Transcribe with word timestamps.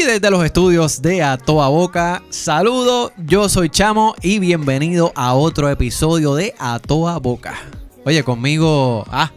Y 0.00 0.04
desde 0.04 0.30
los 0.30 0.42
estudios 0.42 1.02
de 1.02 1.22
A 1.22 1.36
Toa 1.36 1.68
Boca, 1.68 2.22
saludo, 2.30 3.12
yo 3.18 3.50
soy 3.50 3.68
Chamo 3.68 4.14
y 4.22 4.38
bienvenido 4.38 5.12
a 5.14 5.34
otro 5.34 5.68
episodio 5.68 6.34
de 6.34 6.54
A 6.58 6.78
Toa 6.78 7.18
Boca. 7.18 7.54
Oye, 8.06 8.24
conmigo, 8.24 9.04
ah, 9.10 9.30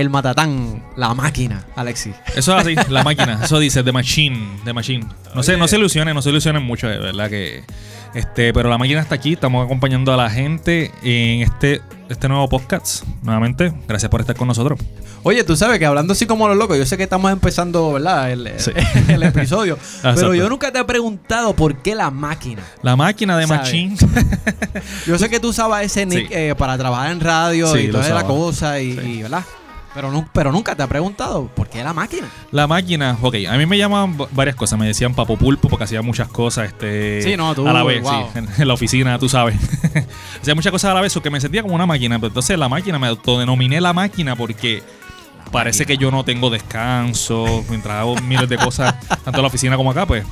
el 0.00 0.10
matatán, 0.10 0.84
la 0.96 1.12
máquina, 1.12 1.64
Alexi. 1.74 2.12
Eso 2.36 2.56
es 2.56 2.62
así, 2.66 2.76
la 2.88 3.02
máquina, 3.02 3.40
eso 3.42 3.58
dice, 3.58 3.82
The 3.82 3.90
Machine, 3.90 4.60
The 4.64 4.72
Machine. 4.72 5.04
No 5.34 5.42
sé, 5.42 5.56
no 5.56 5.66
se 5.66 5.76
ilusionen, 5.76 6.14
no 6.14 6.22
se 6.22 6.30
ilusionen 6.30 6.62
mucho, 6.62 6.86
de 6.86 6.98
verdad 6.98 7.28
que... 7.28 7.64
Este, 8.14 8.54
pero 8.54 8.70
la 8.70 8.78
máquina 8.78 9.00
está 9.00 9.16
aquí, 9.16 9.34
estamos 9.34 9.64
acompañando 9.66 10.14
a 10.14 10.16
la 10.16 10.30
gente 10.30 10.90
en 11.02 11.42
este, 11.42 11.82
este 12.08 12.26
nuevo 12.28 12.48
podcast. 12.48 13.04
Nuevamente, 13.22 13.70
gracias 13.86 14.08
por 14.10 14.20
estar 14.22 14.34
con 14.34 14.48
nosotros. 14.48 14.78
Oye, 15.24 15.44
tú 15.44 15.56
sabes 15.56 15.78
que 15.78 15.84
hablando 15.84 16.14
así 16.14 16.24
como 16.24 16.48
los 16.48 16.56
locos, 16.56 16.78
yo 16.78 16.86
sé 16.86 16.96
que 16.96 17.02
estamos 17.02 17.30
empezando, 17.30 17.92
¿verdad? 17.92 18.30
El, 18.32 18.50
Sí. 18.56 18.70
el 19.08 19.22
episodio. 19.24 19.76
pero 20.02 20.32
yo 20.34 20.48
nunca 20.48 20.72
te 20.72 20.78
he 20.78 20.84
preguntado 20.84 21.54
por 21.54 21.76
qué 21.82 21.94
la 21.94 22.10
máquina. 22.10 22.62
La 22.82 22.96
máquina 22.96 23.36
de. 23.36 23.46
Machine. 23.46 23.94
Yo 25.06 25.18
sé 25.18 25.28
que 25.28 25.38
tú 25.38 25.48
usabas 25.48 25.82
ese 25.84 26.06
nick 26.06 26.28
Sí. 26.28 26.34
eh, 26.34 26.54
para 26.56 26.78
trabajar 26.78 27.10
en 27.10 27.20
radio 27.20 27.72
Sí, 27.74 27.80
y 27.80 27.90
toda 27.90 28.08
la 28.08 28.24
cosa, 28.24 28.80
y, 28.80 28.92
Sí. 28.94 29.00
y, 29.00 29.22
¿verdad? 29.22 29.44
Pero, 29.94 30.24
pero 30.32 30.52
nunca 30.52 30.76
te 30.76 30.82
he 30.82 30.86
preguntado 30.86 31.46
por 31.48 31.68
qué 31.68 31.82
la 31.82 31.92
máquina. 31.92 32.28
La 32.52 32.66
máquina, 32.66 33.16
ok, 33.20 33.34
a 33.50 33.56
mí 33.56 33.66
me 33.66 33.76
llamaban 33.78 34.20
va- 34.20 34.28
varias 34.32 34.54
cosas. 34.54 34.78
Me 34.78 34.86
decían 34.86 35.14
Papo 35.14 35.36
Pulpo 35.36 35.68
porque 35.68 35.84
hacía 35.84 36.02
muchas 36.02 36.28
cosas 36.28 36.66
este, 36.68 37.22
Sí, 37.22 37.36
no, 37.36 37.54
tú, 37.54 37.66
a 37.66 37.72
la 37.72 37.82
vez, 37.82 38.02
wow. 38.02 38.12
sí, 38.32 38.38
en, 38.38 38.48
en 38.58 38.68
la 38.68 38.74
oficina, 38.74 39.18
tú 39.18 39.28
sabes. 39.28 39.56
hacía 40.40 40.54
muchas 40.54 40.70
cosas 40.70 40.90
a 40.90 40.94
la 40.94 41.00
vez, 41.00 41.16
o 41.16 41.22
que 41.22 41.30
me 41.30 41.40
sentía 41.40 41.62
como 41.62 41.74
una 41.74 41.86
máquina. 41.86 42.16
Pero 42.18 42.28
entonces 42.28 42.58
la 42.58 42.68
máquina, 42.68 42.98
me 42.98 43.06
autodenominé 43.08 43.80
la 43.80 43.92
máquina 43.92 44.36
porque 44.36 44.82
parece 45.50 45.86
que 45.86 45.96
yo 45.96 46.10
no 46.10 46.24
tengo 46.24 46.50
descanso 46.50 47.64
mientras 47.70 47.96
hago 47.96 48.14
miles 48.20 48.48
de 48.48 48.56
cosas, 48.58 48.94
tanto 49.08 49.36
en 49.38 49.42
la 49.42 49.48
oficina 49.48 49.76
como 49.76 49.90
acá, 49.90 50.06
pues. 50.06 50.24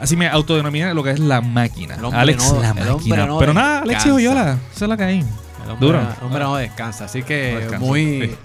Así 0.00 0.14
me 0.16 0.28
autodenominé 0.28 0.92
lo 0.94 1.02
que 1.02 1.10
es 1.12 1.18
la 1.20 1.40
máquina. 1.40 1.96
Alex, 2.12 2.52
no- 2.52 2.60
la 2.60 2.74
máquina. 2.74 3.26
no 3.26 3.38
pero 3.38 3.54
nada, 3.54 3.80
Alex. 3.80 4.04
Oyola, 4.06 4.58
esa 4.74 4.84
es 4.84 4.88
la 4.88 4.96
que 4.96 5.04
hay. 5.04 5.24
Hombre, 5.72 5.86
Duro. 5.86 6.00
el 6.00 6.24
hombre 6.24 6.40
no 6.44 6.56
descansa, 6.56 7.04
así 7.06 7.22
que 7.22 7.52
No 7.52 7.58
descansa, 7.60 7.78
muy, 7.86 8.36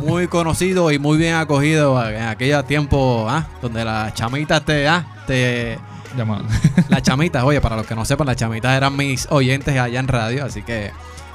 muy 0.06 0.26
conocido 0.28 0.90
y 0.90 0.98
muy 0.98 1.18
bien 1.18 1.34
acogido 1.34 2.04
en 2.08 2.22
aquellos 2.22 2.66
tiempos 2.66 3.26
ah, 3.30 3.46
donde 3.60 3.84
las 3.84 4.14
chamitas 4.14 4.64
te, 4.64 4.86
ah, 4.88 5.06
te 5.26 5.78
Llama- 6.16 6.42
las 6.88 7.02
chamitas, 7.02 7.42
oye, 7.44 7.60
para 7.60 7.76
los 7.76 7.86
que 7.86 7.94
no 7.94 8.04
sepan, 8.04 8.26
las 8.26 8.36
chamitas 8.36 8.76
eran 8.76 8.96
mis 8.96 9.26
oyentes 9.30 9.78
allá 9.78 9.98
en 9.98 10.08
radio, 10.08 10.44
así 10.44 10.62
que 10.62 10.90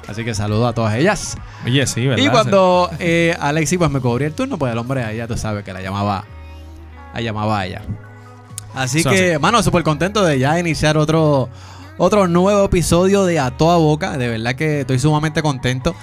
así 0.07 0.23
que 0.23 0.33
saludo 0.35 0.67
a 0.67 0.73
todas 0.73 0.93
ellas. 0.95 1.35
Oye, 1.65 1.85
sí, 1.87 2.05
¿verdad? 2.05 2.23
Y 2.23 2.29
cuando 2.29 2.89
eh, 2.99 3.35
Alexi 3.39 3.77
pues 3.77 3.89
me 3.89 3.99
cubría 3.99 4.27
el 4.27 4.33
turno, 4.33 4.57
pues 4.57 4.71
el 4.71 4.77
hombre 4.77 5.03
ahí 5.03 5.17
ya 5.17 5.27
tú 5.27 5.35
sabes 5.37 5.63
que 5.65 5.73
la 5.73 5.81
llamaba, 5.81 6.25
la 7.13 7.21
llamaba 7.21 7.59
a 7.59 7.65
ella. 7.65 7.81
Así 8.75 9.03
que, 9.03 9.39
mano, 9.39 9.63
súper 9.63 9.81
contento 9.81 10.23
de 10.23 10.37
ya 10.37 10.59
iniciar 10.59 10.97
otro, 10.97 11.49
otro 11.97 12.27
nuevo 12.27 12.65
episodio 12.65 13.25
de 13.25 13.39
A 13.39 13.51
Toda 13.51 13.77
Boca. 13.77 14.17
De 14.17 14.27
verdad 14.27 14.55
que 14.55 14.81
estoy 14.81 14.99
sumamente 14.99 15.41
contento. 15.41 15.95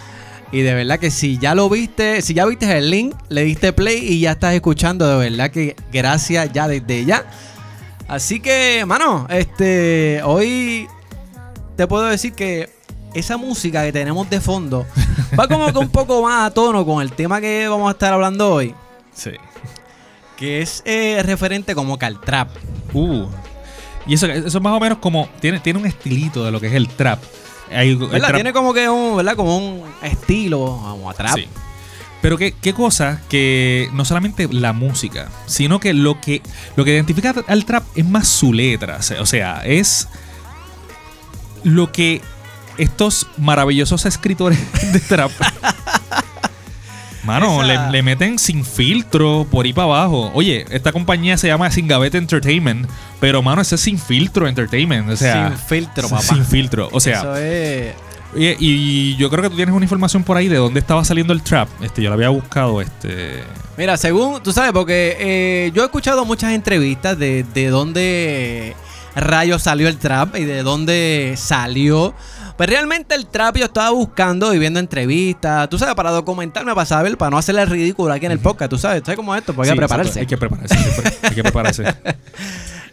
Y 0.53 0.62
de 0.62 0.75
verdad 0.75 0.98
que 1.01 1.11
si 1.11 1.39
ya 1.39 1.55
lo 1.55 1.69
viste, 1.69 2.23
si 2.23 2.34
ya 2.34 2.47
viste 2.47 2.70
el 2.78 2.91
link, 2.91 3.14
le 3.28 3.42
diste 3.42 3.73
play 3.73 3.98
y 3.98 4.20
ya 4.20 4.33
estás 4.33 4.55
escuchando, 4.55 5.09
de 5.09 5.31
verdad 5.31 5.51
que 5.51 5.75
gracias 5.92 6.53
ya 6.53 6.69
desde 6.69 7.05
ya. 7.05 7.25
Así 8.06 8.39
que, 8.39 8.84
mano, 8.86 9.27
este, 9.31 10.20
hoy 10.25 10.86
te 11.77 11.86
puedo 11.89 12.05
decir 12.05 12.34
que 12.34 12.70
esa 13.14 13.36
música 13.36 13.83
que 13.83 13.92
tenemos 13.92 14.31
de 14.31 14.41
fondo 14.41 14.86
va 15.39 15.48
como 15.48 15.73
que 15.73 15.79
un 15.79 15.89
poco 15.89 16.23
más 16.23 16.47
a 16.47 16.55
tono 16.55 16.84
con 16.86 17.03
el 17.03 17.11
tema 17.12 17.41
que 17.41 17.67
vamos 17.67 17.89
a 17.89 17.92
estar 17.92 18.12
hablando 18.12 18.53
hoy, 18.53 18.75
Sí. 19.12 19.31
que 20.36 20.61
es 20.62 20.83
eh, 20.84 21.20
referente 21.25 21.75
como 21.75 21.98
que 21.98 22.06
al 22.06 22.20
trap. 22.20 22.51
Uh. 22.92 23.27
Y 24.07 24.15
eso, 24.15 24.27
eso 24.27 24.47
es 24.59 24.63
más 24.63 24.73
o 24.75 24.81
menos 24.81 24.98
como. 24.98 25.29
Tiene, 25.41 25.61
tiene 25.61 25.79
un 25.79 25.87
estilito 25.87 26.45
de 26.45 26.51
lo 26.51 26.61
que 26.61 26.67
es 26.69 26.75
el 26.75 26.89
trap. 26.89 27.23
Hay- 27.70 27.95
¿Verdad? 27.95 28.35
Tiene 28.35 28.53
como 28.53 28.75
que 28.75 28.89
un, 28.89 29.17
¿verdad? 29.17 29.35
Como 29.37 29.57
un 29.57 29.83
estilo, 30.03 30.59
como 30.83 31.11
a 31.11 31.15
trap. 31.15 31.35
Sí. 31.37 31.48
Pero 32.20 32.39
qué, 32.39 32.55
qué 32.61 32.73
cosa 32.73 33.20
que 33.29 33.89
no 33.93 34.05
solamente 34.07 34.48
la 34.51 34.73
música, 34.73 35.31
sino 35.47 35.79
que 35.81 35.93
lo 35.93 36.20
que 36.20 36.41
lo 36.77 36.85
que 36.85 36.93
identifica 36.95 37.35
al 37.47 37.64
trap 37.67 37.85
es 37.95 38.07
más 38.07 38.29
su 38.29 38.53
letra. 38.53 38.98
O 39.20 39.27
sea, 39.27 39.63
es 39.64 40.09
lo 41.64 41.93
que 41.93 42.23
estos 42.79 43.27
maravillosos 43.39 44.07
escritores 44.07 44.59
de 44.93 45.01
trap. 45.01 45.31
Mano, 47.24 47.62
Esa- 47.62 47.86
le, 47.86 47.92
le 47.92 48.02
meten 48.02 48.39
sin 48.39 48.64
filtro 48.64 49.46
por 49.51 49.64
ahí 49.64 49.73
para 49.73 49.86
abajo. 49.86 50.30
Oye, 50.35 50.64
esta 50.70 50.92
compañía 50.92 51.36
se 51.39 51.46
llama 51.48 51.70
Singavete 51.70 52.18
Entertainment, 52.18 52.89
pero 53.20 53.42
mano, 53.42 53.62
ese 53.62 53.74
es 53.77 53.80
sin 53.80 53.98
filtro 53.98 54.46
entertainment. 54.46 55.08
O 55.11 55.17
sea, 55.17 55.48
Sin 55.48 55.58
filtro, 55.58 56.08
papá. 56.08 56.23
Sin 56.23 56.45
filtro. 56.45 56.89
O 56.92 57.01
sea, 57.01 57.20
Eso 57.20 57.36
es. 57.36 57.95
Y 58.36 59.14
yo 59.17 59.30
creo 59.30 59.42
que 59.45 59.51
tú 59.51 59.57
tienes 59.57 59.73
una 59.74 59.84
información 59.84 60.24
por 60.24 60.36
ahí 60.36 60.48
de 60.48 60.57
dónde 60.57 60.80
estaba 60.80 61.05
saliendo 61.05 61.33
el 61.33 61.42
trap. 61.42 61.68
Este, 61.83 62.02
yo 62.02 62.08
lo 62.11 62.14
había 62.14 62.30
buscado, 62.30 62.80
este. 62.80 63.45
Mira, 63.77 63.96
según, 63.96 64.42
tú 64.42 64.52
sabes, 64.52 64.73
porque 64.73 65.17
eh, 65.20 65.70
yo 65.73 65.83
he 65.83 65.84
escuchado 65.86 66.24
muchas 66.24 66.52
entrevistas 66.52 67.17
de, 67.18 67.45
de 67.55 67.68
dónde 67.68 68.74
rayos 69.14 69.63
salió 69.63 69.86
el 69.89 69.98
trap 69.98 70.34
y 70.36 70.45
de 70.45 70.63
dónde 70.64 71.34
salió. 71.36 72.13
Pues 72.57 72.69
realmente 72.70 73.15
el 73.17 73.27
trap 73.27 73.57
yo 73.57 73.65
estaba 73.65 73.91
buscando 73.91 74.55
y 74.55 74.59
viendo 74.61 74.79
entrevistas, 74.79 75.69
tú 75.69 75.77
sabes, 75.79 75.95
para 75.97 76.11
documentarme, 76.13 76.73
para 76.73 76.87
saber, 76.87 77.17
para 77.19 77.31
no 77.31 77.39
hacerle 77.39 77.63
el 77.63 77.69
ridículo 77.70 78.13
aquí 78.13 78.27
en 78.27 78.33
el 78.33 78.39
podcast, 78.39 78.70
tú 78.70 78.79
sabes, 78.79 79.03
¿sabes 79.05 79.17
cómo 79.17 79.35
es 79.35 79.41
esto? 79.41 79.55
Porque 79.55 79.70
hay 79.70 79.75
Sí, 79.75 79.81
que 79.81 79.87
prepararse. 79.87 80.20
Hay 80.20 80.27
que 80.27 80.37
prepararse. 80.39 80.75
Hay 80.77 80.85
que, 80.85 81.03
pre- 81.03 81.29
hay 81.29 81.35
que 81.35 81.43
prepararse. 81.43 81.85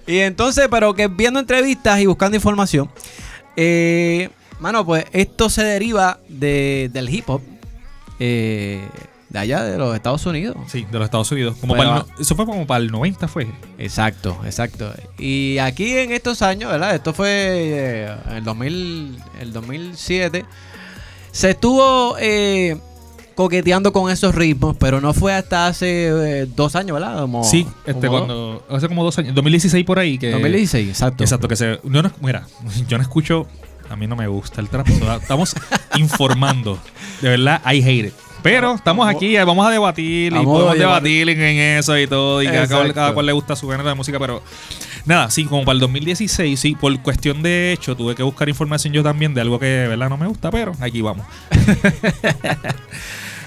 Y 0.08 0.18
entonces, 0.18 0.68
pero 0.72 0.96
que 0.96 1.08
viendo 1.08 1.40
entrevistas 1.40 2.00
y 2.00 2.08
buscando 2.08 2.36
información, 2.36 2.90
eh, 3.56 4.30
mano, 4.60 4.84
pues 4.84 5.06
esto 5.14 5.48
se 5.48 5.64
deriva 5.64 6.18
de, 6.28 6.90
del 6.92 7.08
hip 7.08 7.30
hop 7.30 7.42
eh, 8.20 8.82
de 9.31 9.40
allá 9.40 9.64
de 9.64 9.78
los 9.78 9.96
Estados 9.96 10.25
Unidos. 10.25 10.58
Sí, 10.68 10.86
de 10.92 11.00
los 11.00 11.06
Estados 11.06 11.31
Unidos. 11.31 11.56
Como 11.62 11.74
Pero- 11.74 11.86
para 11.90 12.02
el 12.02 12.08
no- 12.08 12.22
eso 12.22 12.36
fue 12.36 12.46
como 12.46 12.68
para 12.68 12.84
el 12.84 12.92
90, 12.92 13.28
fue. 13.28 13.47
Exacto, 13.78 14.38
exacto. 14.46 14.94
Y 15.18 15.58
aquí 15.59 15.97
en 15.97 16.12
estos 16.12 16.42
años, 16.42 16.69
¿verdad? 16.69 16.94
Esto 16.96 17.14
fue 17.14 17.30
eh, 17.31 18.16
el, 18.36 18.44
2000, 18.44 19.18
el 19.40 19.53
2007. 19.53 20.46
Se 21.31 21.52
estuvo 21.52 22.18
eh, 22.20 22.78
coqueteando 23.36 23.94
con 23.94 24.12
esos 24.12 24.36
ritmos, 24.36 24.75
pero 24.78 25.00
no 25.00 25.14
fue 25.14 25.34
hasta 25.34 25.68
hace 25.68 26.08
eh, 26.41 26.46
dos 26.53 26.75
años, 26.75 27.00
¿verdad? 27.00 27.22
Como- 27.22 27.46
sí, 27.46 27.66
este, 27.86 28.08
como 28.08 28.20
cuando. 28.25 28.66
Hace 28.70 28.90
como 28.90 29.03
dos 29.06 29.18
años. 29.18 29.34
2016 29.34 29.86
por 29.86 29.97
ahí. 29.97 30.18
Que, 30.18 30.31
2016, 30.31 30.90
exacto. 30.90 31.24
Exacto, 31.24 31.47
que 31.47 31.56
se. 31.56 31.80
Yo 31.86 32.03
no, 32.03 32.12
mira, 32.22 32.46
yo 32.90 32.97
no 32.97 33.02
escucho. 33.02 33.47
A 33.90 33.96
mí 33.97 34.08
no 34.08 34.16
me 34.16 34.25
gusta 34.28 34.62
el 34.62 34.70
trap. 34.70 34.88
Estamos 34.90 35.53
informando. 35.97 36.78
De 37.22 37.30
verdad, 37.30 37.62
I 37.66 37.81
hate 37.81 38.08
it. 38.08 38.14
Pero 38.44 38.74
estamos 38.75 39.07
aquí, 39.07 39.35
eh, 39.35 39.44
vamos 39.44 39.66
a 39.68 39.69
debatir 39.69 40.31
y 40.34 40.35
Vamos 40.35 40.47
a 40.47 40.52
podemos 40.53 40.75
llevar- 40.78 41.03
debatir 41.03 41.29
en 41.29 41.41
en 41.41 41.78
eso 41.79 41.97
y 41.97 42.07
todo. 42.07 42.41
Y 42.41 42.47
cada, 42.47 42.63
Exacto. 42.63 42.94
cada 42.94 43.13
cual 43.13 43.25
le 43.28 43.31
gusta 43.34 43.56
su 43.56 43.69
género 43.69 43.88
de 43.90 43.96
música, 43.96 44.18
pero 44.19 44.41
nada, 45.06 45.29
sí, 45.29 45.46
como 45.46 45.63
para 45.63 45.74
el 45.74 45.79
2016, 45.79 46.59
sí, 46.59 46.75
por 46.75 46.97
cuestión 47.02 47.44
de 47.44 47.72
hecho, 47.74 47.96
tuve 47.96 48.16
que 48.16 48.24
buscar 48.24 48.50
información 48.50 48.94
yo 48.94 49.03
también 49.03 49.34
de 49.34 49.41
algo 49.41 49.59
que 49.59 49.66
de 49.68 49.88
verdad 49.88 50.09
no 50.09 50.18
me 50.18 50.28
gusta, 50.28 50.50
pero 50.50 50.72
aquí 50.79 51.02
vamos. 51.02 51.25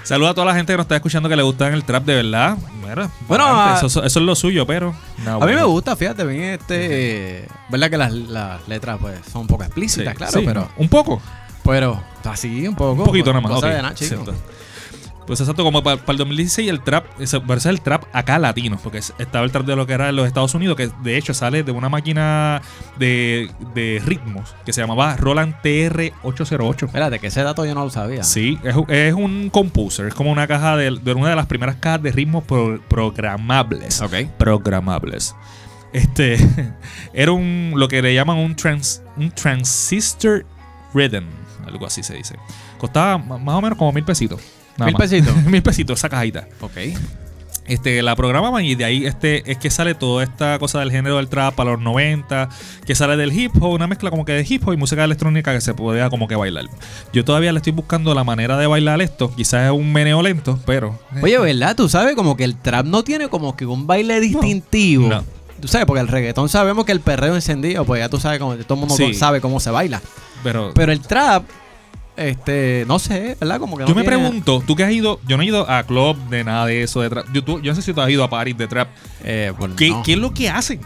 Saludos 0.05 0.33
a 0.33 0.35
toda 0.35 0.47
la 0.49 0.55
gente 0.55 0.71
que 0.73 0.77
nos 0.77 0.85
está 0.85 0.97
escuchando 0.97 1.31
que 1.31 1.37
le 1.37 1.43
gusta 1.43 1.67
el 1.69 1.83
trap 1.83 2.05
de 2.05 2.15
verdad. 2.17 2.59
Mira, 2.87 3.09
Bueno, 3.27 3.47
adelante, 3.47 3.85
a- 3.85 3.87
eso, 3.87 4.05
eso 4.05 4.19
es 4.21 4.25
lo 4.27 4.35
suyo, 4.35 4.67
pero. 4.67 4.95
A 5.27 5.47
mí 5.47 5.55
me 5.55 5.65
gusta, 5.65 5.97
fíjate 5.97 6.25
bien, 6.27 6.43
este, 6.61 7.49
verdad 7.71 7.89
que 7.91 7.97
las, 7.97 8.13
las 8.13 8.69
letras 8.69 8.99
pues 9.01 9.19
son 9.33 9.43
un 9.43 9.47
poco 9.47 9.65
explícitas, 9.65 10.13
Sí, 10.13 10.17
claro, 10.19 10.33
sí, 10.41 10.43
pero, 10.47 10.69
Un 10.77 10.89
poco. 10.91 11.23
pero 11.65 12.03
así 12.25 12.69
un 12.69 12.75
poco. 12.75 13.01
Un 13.01 13.05
poquito 13.07 13.31
nada 13.33 13.41
más. 13.41 13.53
cosa 13.53 13.67
ok. 13.69 13.73
de 13.73 13.83
nada, 13.83 13.95
chico. 13.95 14.15
Exacto. 14.21 14.35
Pues 15.27 15.41
exacto, 15.41 15.65
como 15.65 15.83
para, 15.83 15.99
el 16.07 16.17
2016 16.19 16.69
el 16.69 16.83
trap, 16.83 17.07
versus 17.47 17.67
el 17.67 17.81
trap 17.81 18.05
acá 18.13 18.39
latino, 18.39 18.79
porque 18.83 18.99
es- 18.99 19.15
estaba 19.19 19.45
el 19.45 19.51
trap 19.53 19.65
de 19.65 19.75
lo 19.75 19.87
que 19.87 19.95
era 19.95 20.11
en 20.11 20.17
los 20.17 20.27
Estados 20.27 20.55
Unidos, 20.55 20.77
que 20.77 20.91
de 21.03 21.17
hecho 21.17 21.33
sale 21.33 21.63
de 21.63 21.73
una 21.73 21.89
máquina 21.89 22.61
de, 22.99 23.51
de 23.75 24.03
ritmos 24.05 24.55
que 24.67 24.73
se 24.75 24.83
llamaba 24.83 25.17
Roland 25.17 25.55
TR-808. 25.63 26.87
Espérate, 26.87 27.19
que 27.19 27.29
ese 27.29 27.43
dato 27.43 27.65
yo 27.65 27.75
no 27.75 27.85
lo 27.85 27.91
sabía. 27.91 28.23
Sí, 28.23 28.59
es, 28.63 28.75
un- 28.77 28.87
es 28.91 29.15
un 29.15 29.49
composer, 29.51 30.09
es 30.09 30.15
como 30.15 30.31
una 30.31 30.47
caja 30.47 30.77
de, 30.77 30.91
de 31.03 31.13
una 31.15 31.31
de 31.31 31.37
las 31.37 31.47
primeras 31.47 31.77
cajas 31.77 32.03
de 32.03 32.13
ritmos 32.13 32.45
pro- 32.45 32.81
programables. 32.89 34.01
Ok. 34.03 34.15
Programables. 34.39 35.35
Este 35.93 36.37
era 37.15 37.33
un 37.33 37.73
lo 37.77 37.89
que 37.89 38.03
le 38.03 38.13
llaman 38.15 38.37
un 38.37 38.55
trans 38.57 39.03
un 39.17 39.31
transistor 39.31 40.45
rhythm, 40.93 41.25
algo 41.67 41.87
así 41.87 42.03
se 42.03 42.15
dice. 42.15 42.37
Costaba 42.79 43.17
más 43.17 43.55
o 43.55 43.63
menos 43.63 43.79
como 43.79 43.93
mil 43.93 44.05
pesitos. 44.05 44.41
Nada 44.77 44.87
¿Mil 44.87 44.95
más. 44.95 45.03
pesitos? 45.11 45.37
mil 45.47 45.63
pesitos 45.63 45.99
esa 45.99 46.09
cajita. 46.09 46.47
Ok. 46.61 46.73
Este, 47.67 48.03
la 48.03 48.15
programaban 48.15 48.63
y 48.63 48.75
de 48.75 48.85
ahí 48.85 49.07
este, 49.07 49.51
es 49.51 49.57
que 49.57 49.71
sale 49.71 49.95
toda 49.95 50.23
esta 50.23 50.59
cosa 50.59 50.81
del 50.81 50.91
género 50.91 51.17
del 51.17 51.29
trap 51.29 51.59
a 51.59 51.65
los 51.65 51.81
90, 51.81 52.51
que 52.85 52.95
sale 52.95 53.17
del 53.17 53.33
hip 53.33 53.53
hop, 53.59 53.71
una 53.73 53.87
mezcla 53.87 54.11
como 54.11 54.27
que 54.27 54.33
de 54.33 54.45
hip 54.47 54.69
hop 54.69 54.75
y 54.75 54.77
música 54.77 55.03
electrónica 55.03 55.51
que 55.55 55.63
se 55.63 55.73
podía 55.73 56.11
como 56.11 56.29
que 56.29 56.37
bailar. 56.37 56.67
Yo 57.15 57.25
todavía 57.25 57.53
le 57.53 57.59
estoy 57.61 57.73
buscando 57.73 58.15
la 58.15 58.23
manera 58.23 58.59
de 58.59 58.67
bailar 58.67 59.01
esto, 59.01 59.35
quizás 59.35 59.65
es 59.65 59.71
un 59.71 59.91
meneo 59.95 60.21
lento, 60.21 60.59
pero... 60.67 60.99
eh, 61.17 61.21
Oye, 61.23 61.39
¿verdad? 61.39 61.75
Tú 61.75 61.89
sabes 61.89 62.15
como 62.17 62.37
que 62.37 62.45
el 62.45 62.55
trap 62.57 62.85
no 62.85 63.03
tiene 63.03 63.29
como 63.29 63.57
que 63.57 63.65
un 63.65 63.87
baile 63.87 64.21
distintivo. 64.21 65.09
no. 65.09 65.25
tú 65.59 65.67
sabes, 65.67 65.87
porque 65.87 66.01
el 66.03 66.09
reggaetón 66.09 66.51
sabemos 66.51 66.85
que 66.85 66.93
el 66.93 67.01
perreo 67.01 67.35
encendido, 67.35 67.87
pues 67.87 67.99
ya 68.03 68.11
tú 68.11 68.21
sabes 68.21 68.41
cómo, 68.41 68.57
todo 68.57 68.75
el 68.75 68.81
mundo 68.81 68.95
Sí. 68.95 69.15
sabe 69.15 69.41
cómo 69.41 69.59
se 69.59 69.71
baila. 69.71 70.03
Pero, 70.43 70.73
Pero 70.75 70.93
el 70.93 71.01
trap, 71.01 71.45
este, 72.17 72.85
no 72.87 72.99
sé, 72.99 73.37
¿verdad? 73.41 73.59
Como 73.59 73.77
que 73.77 73.83
no 73.83 73.89
yo 73.89 73.95
me 73.95 74.03
tiene- 74.03 74.17
pregunto, 74.19 74.63
tú 74.67 74.77
que 74.77 74.85
has 74.85 74.93
ido, 74.93 75.21
yo 75.27 75.37
no 75.37 75.43
he 75.43 75.47
ido 75.47 75.69
a 75.71 75.83
club 75.85 76.17
de 76.29 76.45
nada 76.45 76.67
de 76.67 76.83
eso 76.83 77.01
de 77.01 77.11
trap. 77.11 77.27
Yo, 77.33 77.43
tú- 77.45 77.61
yo 77.61 77.73
no 77.73 77.77
sé 77.77 77.83
si 77.83 77.93
tú 77.93 78.01
has 78.01 78.11
ido 78.11 78.23
a 78.25 78.31
parties 78.31 78.57
de 78.59 78.67
trap. 78.69 78.89
Eh, 79.25 79.53
pues 79.59 79.73
¿Qué, 79.77 79.91
no. 79.91 80.03
qué 80.03 80.13
es 80.13 80.19
lo 80.19 80.33
que 80.33 80.49
hacen? 80.49 80.81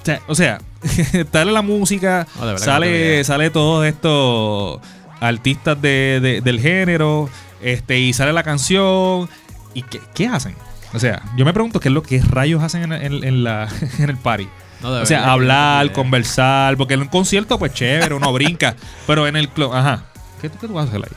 O 0.00 0.04
sea, 0.04 0.20
o 0.26 0.34
sea 0.34 0.58
la 1.44 1.62
música, 1.62 2.26
No, 2.38 2.46
de 2.46 2.52
verdad 2.52 2.64
que 2.66 2.70
no 2.70 2.72
tengo 2.72 2.72
sale, 2.72 2.90
idea. 2.90 3.24
sale 3.24 3.50
todos 3.50 3.86
estos 3.86 4.80
artistas 5.20 5.80
de, 5.82 6.20
de- 6.22 6.40
del 6.40 6.60
género, 6.60 7.28
este, 7.60 7.98
y 7.98 8.12
sale 8.12 8.32
la 8.32 8.42
canción. 8.42 9.28
¿Y 9.74 9.82
qué, 9.82 10.00
qué 10.14 10.26
hacen? 10.28 10.54
O 10.94 10.98
sea, 10.98 11.22
yo 11.36 11.44
me 11.44 11.52
pregunto 11.52 11.80
qué 11.80 11.88
es 11.88 11.94
lo 11.94 12.02
que 12.02 12.20
rayos 12.22 12.62
hacen 12.62 12.84
en, 12.84 12.92
en- 12.92 13.24
en 13.24 13.44
la, 13.44 13.68
en 13.98 14.08
el 14.10 14.16
party. 14.16 14.48
No, 14.80 14.92
de 14.94 15.02
O 15.02 15.06
sea, 15.06 15.18
verdad 15.18 15.24
que 15.24 15.26
no 15.26 15.32
hablar, 15.32 15.84
idea. 15.86 15.94
conversar, 15.94 16.76
porque 16.76 16.94
en 16.94 17.02
un 17.02 17.08
concierto, 17.08 17.58
pues 17.58 17.74
chévere, 17.74 18.14
uno 18.14 18.32
brinca, 18.32 18.76
pero 19.06 19.26
en 19.26 19.36
el 19.36 19.48
club, 19.48 19.74
ajá. 19.74 20.04
¿Qué, 20.40 20.48
tú- 20.50 20.58
qué 20.60 20.66
tú 20.68 20.74
vas 20.74 20.86
a 20.86 20.88
hacer 20.88 21.02
ahí? 21.04 21.16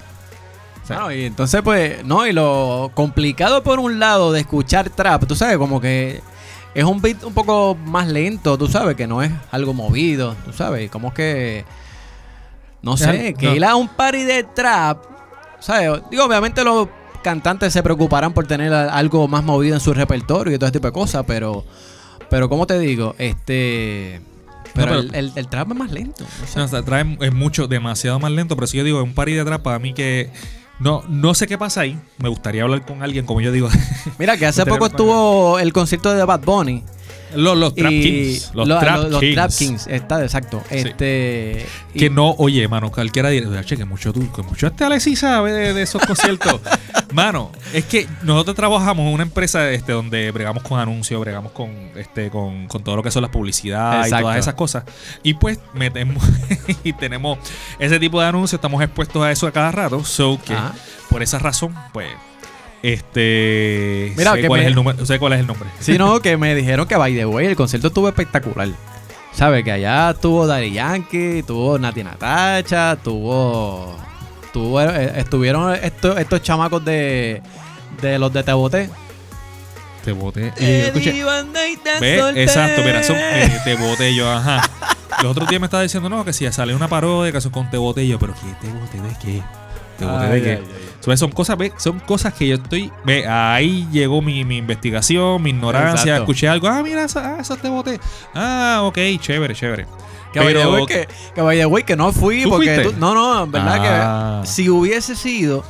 O 0.84 0.88
sea, 0.88 0.96
Bueno, 1.04 1.14
y 1.14 1.26
entonces, 1.26 1.62
pues, 1.62 2.04
no, 2.04 2.26
y 2.26 2.34
lo 2.34 2.92
complicado 2.94 3.62
por 3.64 3.80
un 3.80 4.00
lado 4.00 4.32
de 4.32 4.40
escuchar 4.42 4.90
trap, 4.90 5.26
tú 5.28 5.36
sabes, 5.36 5.58
como 5.58 5.80
que 5.80 6.22
es 6.74 6.84
un 6.84 7.02
beat 7.02 7.24
un 7.24 7.34
poco 7.34 7.76
más 7.86 8.08
lento, 8.08 8.58
tú 8.58 8.68
sabes, 8.68 8.96
que 8.96 9.06
no 9.08 9.22
es 9.22 9.32
algo 9.52 9.74
movido, 9.74 10.36
tú 10.46 10.54
sabes, 10.54 10.90
como 10.90 11.14
que, 11.14 11.66
no 12.82 12.98
sé, 12.98 13.34
que 13.36 13.46
no. 13.48 13.56
ir 13.56 13.66
a 13.66 13.76
un 13.76 13.88
party 13.90 14.24
de 14.24 14.44
trap, 14.44 15.04
¿sabes? 15.60 16.02
Digo, 16.10 16.26
obviamente 16.26 16.64
los 16.64 16.88
cantantes 17.24 17.72
se 17.72 17.84
preocuparán 17.84 18.34
por 18.34 18.48
tener 18.48 18.74
algo 18.74 19.28
más 19.28 19.44
movido 19.44 19.76
en 19.76 19.82
su 19.82 19.94
repertorio 19.94 20.56
y 20.56 20.58
todo 20.58 20.66
ese 20.66 20.74
tipo 20.80 20.88
de 20.88 20.94
cosas, 20.94 21.24
pero, 21.28 21.64
pero, 22.30 22.50
¿cómo 22.50 22.66
te 22.66 22.80
digo? 22.80 23.14
Este... 23.20 24.20
Pero, 24.74 24.88
pero- 24.88 25.00
el, 25.00 25.16
el- 25.16 25.32
el 25.36 25.48
trap 25.48 25.72
es 25.72 25.78
más 25.78 25.92
lento. 25.92 26.26
No, 26.56 26.64
o 26.64 26.68
sea, 26.68 26.82
trae 26.84 27.18
es 27.22 27.34
mucho, 27.34 27.68
demasiado 27.68 28.20
más 28.20 28.32
lento, 28.32 28.56
pero 28.56 28.68
sí 28.68 28.78
yo 28.78 28.84
digo, 28.84 29.04
un 29.04 29.14
party 29.14 29.34
de 29.34 29.44
trap 29.46 29.62
para 29.62 29.80
mí 29.80 29.94
que 29.94 30.30
no, 30.80 31.04
no 31.10 31.34
sé 31.34 31.46
qué 31.48 31.58
pasa 31.58 31.82
ahí. 31.82 32.00
Me 32.18 32.30
gustaría 32.30 32.64
hablar 32.64 32.86
con 32.86 33.04
alguien, 33.04 33.26
como 33.26 33.42
yo 33.42 33.52
digo. 33.52 33.70
Mira, 34.18 34.38
que 34.38 34.46
hace 34.48 34.66
poco 34.66 34.86
estuvo 34.88 35.60
el 35.60 35.74
concierto 35.74 36.14
de 36.14 36.24
Bad 36.24 36.42
Bunny. 36.42 36.84
Los, 37.36 37.58
los 37.58 37.74
Trap 37.76 37.90
Kings. 37.90 38.52
Los, 38.54 38.68
lo- 38.68 38.80
Trap, 38.80 38.98
lo- 39.04 39.10
los 39.10 39.20
Kings. 39.20 39.36
Trap 39.36 39.52
Kings, 39.52 39.88
está, 39.88 40.22
exacto. 40.24 40.64
Este, 40.70 41.66
y- 41.94 42.00
Que 42.00 42.10
no, 42.10 42.32
oye, 42.38 42.68
mano, 42.68 42.92
cualquiera 42.92 43.30
dirá, 43.30 43.64
che, 43.64 43.78
que 43.78 43.86
mucho 43.86 44.12
tú, 44.14 44.32
que 44.32 44.42
mucho 44.44 44.68
este 44.68 44.84
Alexis 44.84 45.20
sabe 45.20 45.52
de, 45.52 45.74
de 45.74 45.82
esos 45.82 46.02
conciertos. 46.06 46.60
mano, 47.14 47.52
es 47.74 47.86
que 47.86 48.08
nosotros 48.24 48.56
trabajamos 48.56 49.06
en 49.08 49.14
una 49.14 49.24
empresa 49.24 49.70
este, 49.72 49.92
donde 49.92 50.32
bregamos 50.32 50.64
con 50.64 50.80
anuncios, 50.80 51.20
bregamos 51.20 51.52
con 51.52 51.70
este, 51.96 52.30
con, 52.30 52.68
con 52.68 52.84
todo 52.84 52.96
lo 52.96 53.04
que 53.04 53.12
son 53.12 53.22
las 53.22 53.32
publicidades 53.32 54.08
y 54.08 54.10
todas 54.22 54.38
esas 54.38 54.54
cosas. 54.54 54.84
Y 55.24 55.34
pues 55.34 55.60
metemos 55.74 56.24
y 56.84 56.94
tenemos 56.94 57.38
ese 57.80 58.00
tipo 58.00 58.20
de 58.22 58.28
anuncios, 58.28 58.58
estamos 58.60 58.82
expuestos 58.82 59.22
a 59.24 59.32
eso 59.32 59.48
a 59.48 59.52
cada 59.52 59.72
rato. 59.72 60.04
So 60.06 60.40
que 60.46 60.54
Ajá. 60.54 60.74
por 61.10 61.22
esa 61.22 61.38
razón, 61.40 61.76
pues, 61.94 62.08
este 62.84 64.14
Mira, 64.18 64.34
sé 64.34 64.42
que 64.42 64.48
cuál 64.48 64.60
me- 64.60 64.66
es 64.66 64.68
el 64.70 64.76
número, 64.76 65.06
sé 65.06 65.20
cuál 65.20 65.34
es 65.34 65.40
el 65.40 65.48
nombre. 65.48 65.70
Sí, 65.80 65.98
no, 65.98 66.20
que 66.22 66.38
me 66.38 66.56
dijeron 66.56 66.88
que 66.88 66.96
by 66.98 67.14
the 67.16 67.26
way, 67.26 67.48
el 67.48 67.56
concierto 67.56 67.88
estuvo 67.88 68.08
espectacular. 68.08 68.70
¿Sabes? 69.34 69.64
Que 69.64 69.72
allá 69.72 70.14
tuvo 70.14 70.46
Daddy 70.46 70.72
Yankee, 70.74 71.44
tuvo 71.44 71.80
Nati 71.80 72.04
Natacha, 72.04 72.98
tuvo. 72.98 73.96
tuvo 74.52 74.82
eh, 74.82 75.14
estuvieron 75.16 75.74
estos, 75.74 76.18
estos 76.20 76.42
chamacos 76.42 76.84
de. 76.84 77.42
de 78.02 78.20
los 78.20 78.34
de 78.34 78.44
Teboté. 78.44 78.90
Te 80.04 80.12
boté. 80.14 80.52
Y 80.60 80.66
yo 80.66 80.86
escuché, 80.88 81.24
Ve, 82.02 82.44
Exacto, 82.44 82.82
mira, 82.84 83.04
son, 83.04 83.16
eh, 83.18 83.60
te 83.64 83.76
boté 83.76 84.16
yo, 84.16 84.30
ajá. 84.30 84.62
Los 85.22 85.32
otros 85.32 85.48
días 85.48 85.62
me 85.62 85.68
estaba 85.68 85.84
diciendo, 85.84 86.10
no, 86.10 86.26
que 86.26 86.34
si 86.34 86.52
sale 86.52 86.74
una 86.74 86.88
parodia, 86.88 87.32
que 87.32 87.40
son 87.40 87.52
con 87.52 87.70
te 87.70 87.78
boté 87.78 88.08
yo, 88.08 88.18
pero 88.18 88.34
¿qué 88.34 88.68
te 88.68 88.74
boté 88.74 89.00
de 89.00 89.16
qué? 89.22 89.44
¿Te 90.06 90.12
boté 90.12 90.28
de 90.28 90.42
qué? 90.42 90.64
So, 91.00 91.18
Son 91.18 91.32
cosas, 91.32 91.58
son 91.78 92.00
cosas 92.00 92.34
que 92.34 92.48
yo 92.48 92.56
estoy. 92.56 92.92
Ve, 93.06 93.26
ahí 93.28 93.88
llegó 93.92 94.22
mi, 94.22 94.46
mi 94.46 94.58
investigación, 94.58 95.42
mi 95.42 95.50
ignorancia. 95.52 96.14
Exacto. 96.14 96.24
Escuché 96.24 96.48
algo, 96.48 96.68
ah, 96.68 96.82
mira, 96.84 97.04
esa, 97.06 97.36
ah, 97.36 97.42
esa 97.42 97.56
te 97.56 97.70
boté. 97.70 98.00
Ah, 98.36 98.82
ok, 98.84 98.98
chévere, 99.20 99.56
chévere. 99.56 99.88
Way, 100.36 100.86
que, 100.86 101.08
que, 101.36 101.84
que 101.86 101.96
no 101.96 102.12
fui 102.14 102.44
¿Tú 102.44 102.50
porque. 102.52 102.80
tú- 102.80 102.94
no, 102.98 103.14
no, 103.14 103.44
en 103.44 103.52
verdad 103.52 103.78
Ah. 103.82 104.40
que 104.44 104.48
si 104.48 104.70
hubiese 104.70 105.16
sido 105.16 105.64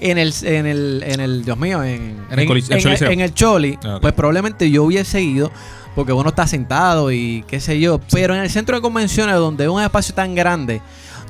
en 0.00 0.18
el, 0.18 0.34
en 0.42 0.66
el, 0.66 1.04
en 1.06 1.20
el, 1.20 1.44
Dios 1.44 1.56
mío, 1.56 1.82
en, 1.84 2.26
En 2.30 2.38
el 2.40 3.20
en 3.20 3.34
Choli, 3.34 3.78
Ah, 3.84 3.98
pues 4.00 4.12
probablemente 4.12 4.68
yo 4.70 4.84
hubiese 4.84 5.20
ido 5.20 5.52
porque 5.94 6.12
uno 6.12 6.30
está 6.30 6.46
sentado 6.48 7.12
y 7.12 7.44
qué 7.46 7.60
sé 7.60 7.78
yo. 7.78 8.00
Pero 8.10 8.34
en 8.34 8.40
el 8.42 8.50
centro 8.50 8.74
de 8.76 8.82
convenciones, 8.82 9.36
donde 9.36 9.64
es 9.64 9.70
un 9.70 9.80
espacio 9.80 10.12
tan 10.14 10.34
grande, 10.34 10.80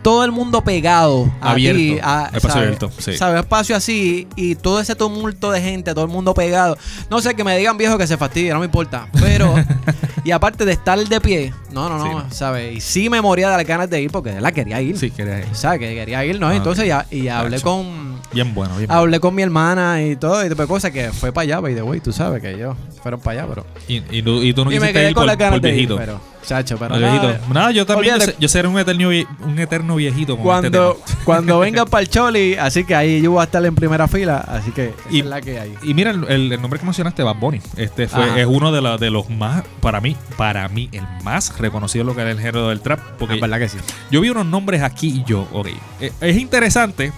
todo 0.05 0.23
el 0.25 0.31
mundo 0.31 0.63
pegado 0.63 1.29
a 1.41 1.53
Abierto. 1.53 1.77
ti, 1.79 1.99
a- 2.01 2.27
Espacio 2.27 2.41
¿sabes? 2.51 2.57
abierto, 2.57 2.91
sí. 2.99 3.17
¿sabes? 3.17 3.41
Espacio 3.41 3.75
así 3.75 4.29
y 4.37 4.55
todo 4.55 4.79
ese 4.81 4.95
tumulto 4.95 5.51
de 5.51 5.61
gente, 5.61 5.93
todo 5.95 6.05
el 6.05 6.11
mundo 6.11 6.35
pegado. 6.35 6.77
No 7.11 7.21
sé, 7.21 7.35
que 7.35 7.43
me 7.43 7.57
digan 7.59 7.77
viejo 7.77 7.99
que 7.99 8.07
se 8.07 8.17
fastidie, 8.17 8.53
no 8.53 8.61
me 8.61 8.67
importa. 8.67 9.09
Pero, 9.19 9.55
y 10.25 10.31
aparte 10.31 10.65
de 10.65 10.73
estar 10.73 10.99
de 10.99 11.21
pie, 11.21 11.53
no, 11.73 11.89
no, 11.89 11.99
no, 11.99 12.21
Sí. 12.21 12.27
¿sabes? 12.37 12.77
Y 12.77 12.81
sí 12.81 13.09
me 13.11 13.21
moría 13.23 13.51
de 13.51 13.57
las 13.57 13.67
ganas 13.67 13.89
de 13.91 14.03
ir 14.03 14.11
porque 14.13 14.41
la 14.41 14.53
quería 14.53 14.81
ir. 14.81 14.97
Sí, 14.99 15.11
quería 15.11 15.39
ir. 15.41 15.47
¿Sabes? 15.55 15.81
Que 15.81 15.95
quería 15.95 16.25
ir, 16.25 16.39
¿no? 16.39 16.49
Ah, 16.49 16.55
Entonces 16.57 16.87
ya, 16.87 17.07
y 17.11 17.27
hablé 17.29 17.61
con. 17.61 18.14
Bien 18.35 18.55
bueno, 18.55 18.77
bien 18.77 18.87
bueno. 18.89 19.01
Hablé 19.01 19.21
con 19.21 19.35
mi 19.35 19.43
hermana 19.43 20.03
y 20.03 20.17
todo, 20.17 20.45
y 20.45 20.49
tipo 20.49 20.63
de 20.63 20.69
cosas 20.69 20.91
que 20.91 21.11
fue 21.13 21.33
para 21.33 21.43
allá, 21.45 21.61
by 21.61 21.75
the 21.75 21.83
way, 21.83 22.01
tú 22.01 22.13
sabes 22.13 22.43
que 22.43 22.51
ellos 22.53 22.77
fueron 23.03 23.21
para 23.21 23.43
allá, 23.43 23.49
pero. 23.55 23.67
Y, 23.89 24.03
y, 24.19 24.23
tú- 24.23 24.43
y 24.43 24.53
tú 24.53 24.65
no 24.65 24.71
y 24.71 24.75
me 24.75 24.81
quisiste 24.81 24.93
quedé 24.93 25.09
ir 25.11 25.15
con 25.15 25.27
por, 25.27 25.55
ir, 25.57 25.61
viejito. 25.61 25.97
pero. 25.97 26.21
Chacho, 26.45 26.77
pero. 26.77 26.91
Por 26.91 27.01
nada, 27.01 27.13
viejito. 27.23 27.55
Nada, 27.55 27.71
yo 27.71 27.87
también, 27.87 28.11
yo, 28.11 28.15
Olvídate. 28.17 28.33
sé- 28.33 28.37
yo 28.39 28.49
seré 28.49 28.69
un 28.69 28.79
eterno, 28.79 29.11
vie- 29.11 29.27
un 29.47 29.59
eterno 29.59 29.97
viejito 29.97 30.37
con 30.37 30.41
este 30.65 30.71
Cuando, 30.71 30.95
tema. 31.05 31.19
cuando 31.25 31.59
venga 31.61 31.87
para 31.87 32.03
el 32.03 32.09
Choli, 32.11 32.55
así 32.57 32.85
que 32.85 32.95
ahí 32.95 33.23
yo 33.23 33.31
voy 33.31 33.41
a 33.41 33.45
estar 33.45 33.65
en 33.65 33.75
primera 33.75 34.07
fila, 34.09 34.39
así 34.47 34.71
que 34.73 34.89
esa 34.89 34.95
Y- 35.11 35.21
es 35.21 35.27
la 35.27 35.41
que 35.41 35.59
hay. 35.59 35.75
Y 35.83 35.95
mira, 35.95 36.11
el, 36.11 36.25
el- 36.29 36.53
el 36.53 36.61
nombre 36.61 36.79
que 36.79 36.85
mencionaste, 36.85 37.23
Bad 37.23 37.37
Bunny, 37.37 37.61
este 37.77 38.09
fue, 38.09 38.25
Ajá. 38.25 38.41
es 38.41 38.47
uno 38.47 38.73
de, 38.73 38.83
la- 38.83 38.99
de 38.99 39.11
los 39.11 39.31
más, 39.31 39.65
para 39.81 40.01
mí, 40.03 40.17
para 40.37 40.69
mí, 40.69 40.91
el 40.93 41.03
más 41.23 41.59
reconocido 41.59 42.05
lo 42.05 42.15
que 42.15 42.23
es 42.23 42.29
el 42.29 42.39
género 42.39 42.69
del 42.69 42.81
trap. 42.81 43.01
Porque 43.19 43.37
Es 43.37 43.41
verdad 43.41 43.59
que 43.59 43.69
sí. 43.71 43.79
yo 44.11 44.21
vi 44.21 44.29
unos 44.29 44.45
nombres 44.45 44.83
aquí 44.83 45.09
y 45.09 45.25
yo, 45.25 45.49
ok, 45.53 45.69
eh, 46.01 46.13
es 46.21 46.37
interesante 46.37 47.11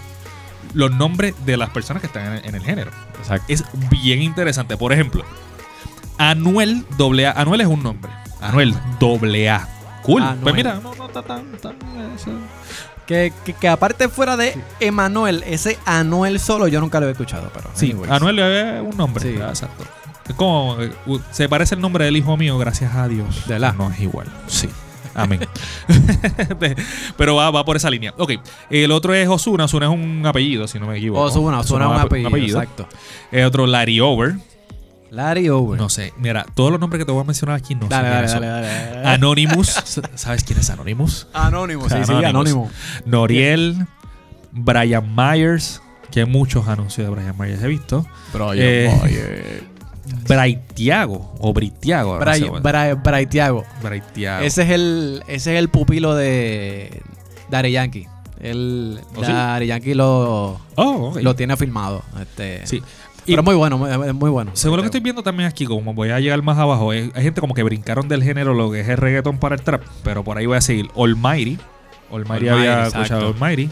los 0.73 0.91
nombres 0.91 1.33
de 1.45 1.57
las 1.57 1.69
personas 1.69 2.01
que 2.01 2.07
están 2.07 2.25
en 2.25 2.33
el, 2.33 2.45
en 2.45 2.55
el 2.55 2.61
género. 2.61 2.91
Exacto. 3.19 3.45
Es 3.47 3.63
bien 3.89 4.21
interesante. 4.21 4.77
Por 4.77 4.93
ejemplo, 4.93 5.23
Anuel 6.17 6.85
AA. 6.99 7.31
Anuel 7.39 7.61
es 7.61 7.67
un 7.67 7.83
nombre. 7.83 8.11
Anuel 8.41 8.73
AA. 8.73 9.67
Cool. 10.03 10.23
Anuel. 10.23 10.39
Pues 10.41 10.55
mira, 10.55 10.79
no, 10.81 10.95
no 10.95 11.07
está 11.07 11.21
tan, 11.21 11.51
tan, 11.57 11.75
eso. 12.15 12.31
Que, 13.05 13.31
que, 13.45 13.53
que 13.53 13.67
aparte 13.69 14.09
fuera 14.09 14.35
de 14.35 14.57
Emanuel, 14.79 15.43
ese 15.47 15.77
Anuel 15.85 16.39
solo 16.39 16.67
yo 16.67 16.81
nunca 16.81 16.99
lo 16.99 17.07
he 17.07 17.11
escuchado, 17.11 17.49
pero. 17.53 17.69
Sí, 17.73 17.91
anyways. 17.91 18.11
Anuel 18.11 18.39
es 18.39 18.81
un 18.81 18.97
nombre. 18.97 19.23
Sí. 19.23 19.39
Exacto. 19.39 19.85
Es 20.27 20.35
como, 20.35 20.77
eh, 20.81 20.91
se 21.31 21.47
parece 21.47 21.75
el 21.75 21.81
nombre 21.81 22.03
del 22.03 22.17
hijo 22.17 22.35
mío, 22.35 22.57
gracias 22.57 22.95
a 22.95 23.07
Dios. 23.07 23.47
¿De 23.47 23.53
verdad? 23.53 23.75
No 23.75 23.89
es 23.89 23.99
igual. 23.99 24.27
Sí. 24.47 24.69
Amén. 25.17 25.41
Pero 27.17 27.35
va, 27.35 27.51
va 27.51 27.65
por 27.65 27.75
esa 27.75 27.89
línea. 27.89 28.13
Ok. 28.17 28.33
El 28.69 28.91
otro 28.91 29.13
es 29.13 29.27
Osuna. 29.27 29.65
Osuna 29.65 29.87
es 29.87 29.91
un 29.91 30.25
apellido, 30.25 30.67
si 30.67 30.79
no 30.79 30.87
me 30.87 30.97
equivoco. 30.97 31.21
Osuna, 31.23 31.59
Osuna 31.59 31.85
es 31.85 31.91
un 31.91 31.97
ape- 31.97 32.27
apellido, 32.27 32.61
exacto. 32.61 32.87
El 33.31 33.45
otro, 33.45 33.67
Larry 33.67 33.99
Over. 33.99 34.35
Larry 35.09 35.49
Over. 35.49 35.79
No 35.79 35.89
sé. 35.89 36.13
Mira, 36.17 36.45
todos 36.53 36.71
los 36.71 36.79
nombres 36.79 36.99
que 36.99 37.05
te 37.05 37.11
voy 37.11 37.21
a 37.21 37.23
mencionar 37.25 37.55
aquí 37.55 37.75
no 37.75 37.87
dale, 37.87 38.27
sé 38.27 38.35
dale, 38.35 38.47
dale, 38.47 38.67
son. 38.67 38.67
dale, 38.81 38.95
dale. 38.95 39.07
Anonymous. 39.09 39.67
¿Sabes 40.15 40.43
quién 40.43 40.59
es 40.59 40.69
Anonymous? 40.69 41.27
Anónimo, 41.33 41.89
sí, 41.89 41.95
sí, 42.05 42.13
Anonymous. 42.13 42.71
Noriel. 43.05 43.85
Brian 44.51 45.13
Myers. 45.15 45.81
Que 46.11 46.25
muchos 46.25 46.67
anuncios 46.69 47.05
de 47.07 47.13
Brian 47.13 47.37
Myers 47.37 47.61
he 47.61 47.67
visto. 47.67 48.05
Brian 48.33 48.53
Eh, 48.57 48.99
Myers. 49.03 49.63
Braithiago. 50.27 51.35
O 51.39 51.53
Britiago. 51.53 52.19
no 52.19 52.33
sé, 52.33 52.49
Braithiago. 53.03 53.63
Braithiago. 53.81 54.43
Ese 54.45 54.63
es 54.63 54.69
el, 54.69 55.23
ese 55.27 55.53
es 55.53 55.59
el 55.59 55.69
pupilo 55.69 56.15
de 56.15 57.01
Daddy 57.49 57.71
Yankee. 57.71 58.07
El 58.39 58.99
¿Oh, 59.15 59.23
sí? 59.23 59.93
Lo, 59.93 60.61
Oh, 60.75 61.13
lo 61.21 61.35
tiene 61.35 61.57
filmado. 61.57 62.03
Este, 62.21 62.65
Sí. 62.67 62.81
Y 63.25 63.31
Pero 63.31 63.43
muy 63.43 63.55
bueno, 63.55 64.05
es 64.05 64.13
muy 64.13 64.29
bueno. 64.29 64.51
según 64.53 64.77
lo 64.77 64.83
que 64.83 64.87
estoy 64.87 65.01
viendo 65.01 65.21
también 65.21 65.49
aquí, 65.49 65.65
como 65.65 65.93
voy 65.93 66.11
a 66.11 66.19
llegar 66.21 66.41
más 66.43 66.57
abajo, 66.57 66.91
hay 66.91 67.11
gente 67.13 67.41
como 67.41 67.53
que 67.53 67.61
brincaron 67.61 68.07
del 68.07 68.23
género 68.23 68.53
lo 68.53 68.71
que 68.71 68.79
es 68.79 68.87
el 68.87 68.95
reggaeton 68.95 69.37
para 69.37 69.55
el 69.55 69.61
trap, 69.61 69.81
pero 70.01 70.23
por 70.23 70.37
ahí 70.37 70.45
voy 70.45 70.55
a 70.55 70.61
seguir. 70.61 70.89
Almighty. 70.95 71.57
Almighty 72.09 72.47
Almighty, 72.47 72.47
había 72.47 72.73
exacto. 72.85 73.01
escuchado 73.01 73.27
Almighty. 73.27 73.69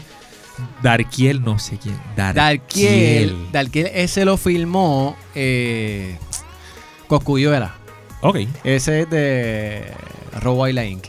Darkiel, 0.82 1.42
no 1.42 1.58
sé 1.58 1.78
quién. 1.78 1.96
Darkiel, 2.16 3.34
Darkiel 3.50 3.90
ese 3.94 4.26
lo 4.26 4.36
filmó 4.36 5.16
eh, 5.34 6.18
Coscuyuela. 7.06 7.74
Ok. 8.22 8.38
Ese 8.64 9.02
es 9.02 9.10
de 9.10 9.92
Robo 10.40 10.66
Island 10.66 10.88
Inc. 10.88 11.04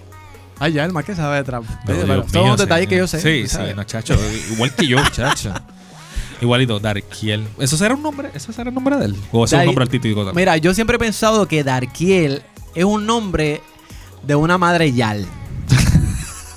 Ay, 0.59 0.73
ya 0.73 0.85
el 0.85 0.91
más 0.91 1.05
que 1.05 1.15
sabe 1.15 1.43
de 1.43 1.51
mío, 1.51 2.25
son 2.31 2.43
unos 2.43 2.57
detalles 2.57 2.87
que 2.87 2.97
yo 2.97 3.07
sé. 3.07 3.19
Sí, 3.19 3.47
sí, 3.47 3.59
no, 3.75 3.83
chacho. 3.83 4.17
Igual 4.51 4.73
que 4.73 4.87
yo, 4.87 4.97
chacho. 5.09 5.53
Igualito, 6.41 6.79
Darkiel. 6.79 7.47
¿Eso 7.59 7.77
será 7.77 7.95
un 7.95 8.03
nombre? 8.03 8.29
¿Eso 8.33 8.51
será 8.51 8.69
el 8.69 8.75
nombre 8.75 8.97
de 8.97 9.05
él? 9.05 9.15
¿O 9.31 9.45
ese 9.45 9.55
es 9.55 9.61
un 9.61 9.65
nombre 9.67 9.83
artístico 9.83 10.25
también? 10.25 10.35
Mira, 10.35 10.57
yo 10.57 10.73
siempre 10.73 10.95
he 10.95 10.99
pensado 10.99 11.47
que 11.47 11.63
Darkiel 11.63 12.43
es 12.75 12.85
un 12.85 13.05
nombre 13.05 13.61
de 14.23 14.35
una 14.35 14.57
madre 14.57 14.91
Yal. 14.93 15.25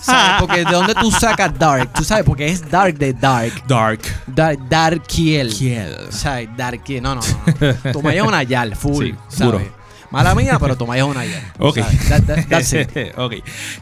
¿Sabes? 0.01 0.41
Porque 0.41 0.65
de 0.65 0.71
dónde 0.71 0.95
tú 0.95 1.11
sacas 1.11 1.59
Dark, 1.59 1.93
tú 1.93 2.05
sabes, 2.05 2.25
porque 2.25 2.47
es 2.49 2.69
Dark 2.71 2.97
de 2.99 3.13
Dark. 3.13 3.53
Dark. 3.67 4.01
Dark, 4.27 4.59
Darkiel. 4.69 5.53
Kiel. 5.53 5.97
¿Sabes? 6.11 6.49
Darkiel. 6.57 7.03
No, 7.03 7.15
no, 7.15 7.21
no. 7.21 7.93
Tu 7.93 8.09
es 8.09 8.23
una 8.27 8.43
Yal, 8.43 8.75
full. 8.77 9.07
Sí. 9.29 9.45
Mala 10.11 10.35
mía, 10.35 10.59
pero 10.59 10.73
es 10.75 11.03
una 11.05 11.25
Yal. 11.25 11.53
Ok. 11.59 11.77
That- 12.09 12.23
that- 12.27 12.49
that's 12.49 12.73
it. 12.73 12.89
ok. 13.17 13.35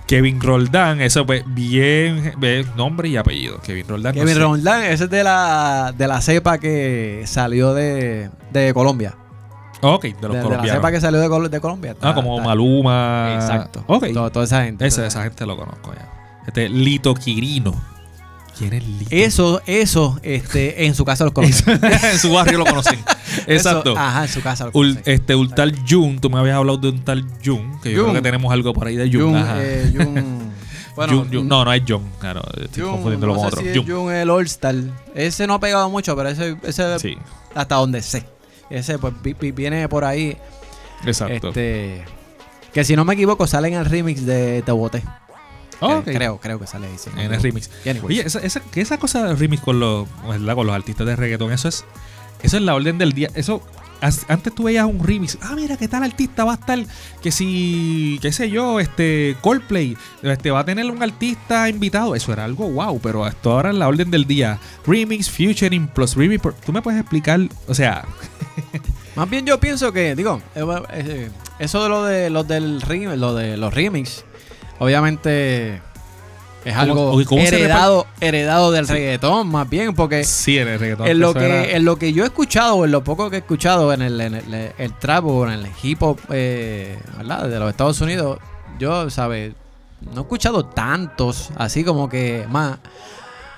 Kevin 0.07 0.41
Roldán, 0.41 1.01
eso 1.01 1.25
pues 1.25 1.43
bien, 1.47 2.35
bien, 2.39 2.67
nombre 2.77 3.09
y 3.09 3.17
apellido. 3.17 3.61
Kevin 3.63 3.89
Roldán. 3.89 4.15
no 4.15 4.21
Kevin 4.21 4.35
sé. 4.35 4.41
Roldán, 4.41 4.83
ese 4.83 5.05
es 5.05 5.11
de 5.11 5.25
la, 5.25 5.95
de 5.97 6.07
la 6.07 6.21
cepa 6.21 6.59
que 6.59 7.25
salió 7.27 7.73
de, 7.73 8.29
de 8.53 8.75
Colombia. 8.75 9.15
Ok, 9.81 10.03
de 10.05 10.11
los 10.13 10.21
de, 10.21 10.29
de 10.29 10.35
la 10.37 10.43
colombianos. 10.43 10.71
cepa 10.77 10.91
que 10.91 11.01
salió 11.01 11.21
de, 11.21 11.29
Col- 11.29 11.51
de 11.51 11.61
Colombia. 11.61 11.97
Ah, 12.01 12.15
como 12.15 12.35
está- 12.37 12.49
Maluma. 12.49 13.35
Exacto. 13.35 13.85
Ok. 13.87 14.07
Todo- 14.13 14.31
toda 14.31 14.45
esa 14.45 14.65
gente. 14.65 14.87
Ese, 14.87 14.97
toda 14.97 15.09
esa 15.09 15.23
gente 15.23 15.47
lo 15.47 15.57
conozco 15.57 15.93
ya. 15.95 16.09
Este 16.47 16.69
Lito 16.69 17.15
Quirino. 17.15 17.75
¿Quién 18.59 18.73
es 18.73 18.85
Lito? 18.85 19.07
Eso, 19.11 19.63
eso, 19.67 20.19
este, 20.25 20.87
en 20.87 20.95
su 20.97 21.05
casa 21.05 21.23
los 21.25 21.33
conocen. 21.33 21.79
en 22.13 22.19
su 22.19 22.33
barrio 22.33 22.59
lo 22.59 22.65
conocen. 22.65 22.99
Exacto. 23.47 23.91
Eso, 23.93 23.99
ajá, 24.01 24.23
en 24.25 24.29
su 24.29 24.43
casa 24.43 24.67
Ul- 24.69 24.73
conocen. 24.73 25.03
este, 25.07 25.35
un 25.37 25.49
tal 25.51 25.75
Jun, 25.89 26.19
tú 26.19 26.29
me 26.29 26.39
habías 26.41 26.57
hablado 26.57 26.79
de 26.79 26.89
un 26.89 27.05
tal 27.05 27.25
Jun, 27.45 27.79
que 27.81 27.93
yo 27.93 27.99
Jun. 28.03 28.11
creo 28.11 28.15
que 28.15 28.23
tenemos 28.23 28.53
algo 28.53 28.73
por 28.73 28.89
ahí 28.89 28.97
de 28.97 29.09
Jun. 29.13 29.21
Jun, 29.33 29.37
Ajá. 29.37 29.55
eh, 29.63 29.93
Jun- 29.95 30.51
bueno, 30.97 31.13
Jun, 31.19 31.29
Jun. 31.33 31.47
No, 31.49 31.65
no 31.65 31.73
es 31.73 31.83
Jun, 31.87 32.03
claro, 32.19 32.43
estoy 32.61 32.83
Jun, 32.83 32.93
confundiéndolo 32.95 33.35
no 33.35 33.39
con 33.43 33.51
sé 33.51 33.57
otro. 33.61 33.73
si 33.73 33.79
es. 33.79 33.87
Jun 33.97 34.13
el 34.13 34.29
All-Star. 34.31 34.75
Ese 35.15 35.47
no 35.47 35.55
ha 35.55 35.61
pegado 35.61 35.89
mucho, 35.89 36.17
pero 36.17 36.29
ese, 36.31 36.57
ese 36.65 36.99
Sí, 36.99 37.17
hasta 37.55 37.77
donde 37.77 38.03
sé. 38.03 38.27
Ese 38.71 38.99
pues 38.99 39.15
vi- 39.23 39.35
vi- 39.35 39.53
viene 39.53 39.89
por 39.89 40.05
ahí. 40.05 40.37
exacto. 41.05 41.49
Este, 41.49 42.05
que 42.73 42.85
si 42.85 42.97
no 42.97 43.05
me 43.05 43.15
equivoco, 43.15 43.47
sale 43.47 43.69
en 43.69 43.75
el 43.75 43.85
remix 43.87 44.25
de 44.27 44.63
Te 44.63 44.73
Boté. 44.73 45.03
Ok. 45.81 46.05
Creo, 46.07 46.39
creo 46.39 46.59
que 46.59 46.67
sale 46.67 46.87
ahí. 46.89 46.95
sí, 46.99 47.09
En 47.17 47.33
el 47.33 47.41
remix. 47.41 47.71
Oye, 48.03 48.23
esa, 48.27 48.41
esa, 48.41 48.61
que 48.61 48.81
esa 48.81 48.99
cosa 48.99 49.25
del 49.27 49.39
remix 49.39 49.63
con 49.63 49.79
los, 49.81 50.07
¿verdad? 50.29 50.55
con 50.55 50.67
los 50.67 50.75
artistas 50.75 51.07
de 51.07 51.15
reggaetón, 51.17 51.53
eso 51.53 51.69
es, 51.69 51.85
eso 52.43 52.57
es 52.57 52.63
la 52.63 52.75
orden 52.75 52.99
del 52.99 53.13
día. 53.13 53.31
Eso, 53.35 53.63
antes 54.01 54.53
tú 54.55 54.65
veías 54.65 54.85
un 54.87 55.03
remix, 55.05 55.39
ah, 55.41 55.53
mira, 55.55 55.77
que 55.77 55.87
tal 55.89 56.03
artista 56.03 56.45
va 56.45 56.53
a 56.53 56.55
estar, 56.57 56.79
que 57.23 57.31
si, 57.31 58.19
qué 58.21 58.33
sé 58.33 58.51
yo, 58.51 58.81
este, 58.81 59.37
Coldplay, 59.41 59.97
este, 60.23 60.51
va 60.51 60.61
a 60.61 60.65
tener 60.65 60.85
un 60.91 61.01
artista 61.03 61.69
invitado. 61.69 62.17
Eso 62.17 62.33
era 62.33 62.45
algo 62.45 62.69
wow, 62.71 63.01
pero 63.01 63.27
esto 63.29 63.53
ahora 63.53 63.71
es 63.71 63.77
la 63.77 63.87
orden 63.89 64.11
del 64.11 64.25
día. 64.27 64.59
Remix, 64.85 65.31
featuring, 65.31 65.87
plus 65.87 66.17
remix. 66.17 66.43
¿Tú 66.67 66.73
me 66.73 66.83
puedes 66.83 67.01
explicar? 67.01 67.41
O 67.69 67.75
sea, 67.75 68.05
Más 69.17 69.29
bien 69.31 69.45
yo 69.47 69.59
pienso 69.61 69.93
que, 69.93 70.15
digo, 70.15 70.41
eh, 70.55 70.65
eh, 70.93 71.31
eso 71.59 71.83
de 71.83 71.89
lo 71.89 72.05
de 72.05 72.31
los 72.31 72.47
del 72.49 72.81
remix, 72.81 73.17
lo 73.19 73.35
de 73.35 73.57
los 73.57 73.73
remix, 73.75 74.25
obviamente 74.79 75.77
es 76.65 76.75
¿Cómo- 76.75 76.81
algo 76.81 77.25
cómo 77.27 77.41
heredado, 77.43 78.07
heredado 78.21 78.71
del 78.73 78.87
Sí. 78.87 78.93
reggaetón, 78.93 79.49
más 79.49 79.69
bien, 79.69 79.95
porque 79.95 80.25
sí, 80.25 80.59
en 80.59 80.69
el 80.69 80.79
reggaetón. 80.81 81.07
en 81.07 81.19
lo 81.21 81.33
que 81.35 81.45
era- 81.45 81.65
en 81.77 81.85
lo 81.85 81.97
que 81.97 82.13
yo 82.13 82.25
he 82.25 82.27
escuchado, 82.27 82.85
en 82.85 82.91
lo 82.91 83.03
poco 83.05 83.31
que 83.31 83.37
he 83.37 83.39
escuchado 83.41 83.93
en 83.93 84.03
el, 84.03 84.21
en 84.21 84.35
el, 84.35 84.73
el 84.77 84.93
trap 84.99 85.25
o 85.27 85.47
en 85.47 85.53
el 85.53 85.67
hip 85.83 86.03
hop, 86.03 86.19
eh, 86.31 86.99
¿verdad? 87.17 87.49
De 87.49 87.59
los 87.59 87.71
Estados 87.71 88.01
Unidos, 88.01 88.39
yo, 88.79 89.09
¿sabes? 89.11 89.53
No 90.01 90.21
he 90.21 90.23
escuchado 90.25 90.65
tantos, 90.65 91.51
así 91.57 91.83
como 91.85 92.09
que 92.09 92.45
más. 92.51 92.79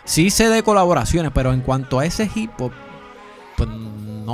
Sí 0.05 0.31
sé 0.31 0.49
de 0.49 0.63
colaboraciones, 0.63 1.31
pero 1.35 1.53
en 1.53 1.61
cuanto 1.61 1.99
a 2.01 2.07
ese 2.07 2.29
hip 2.35 2.51
hop, 2.61 2.73
pues 3.57 3.69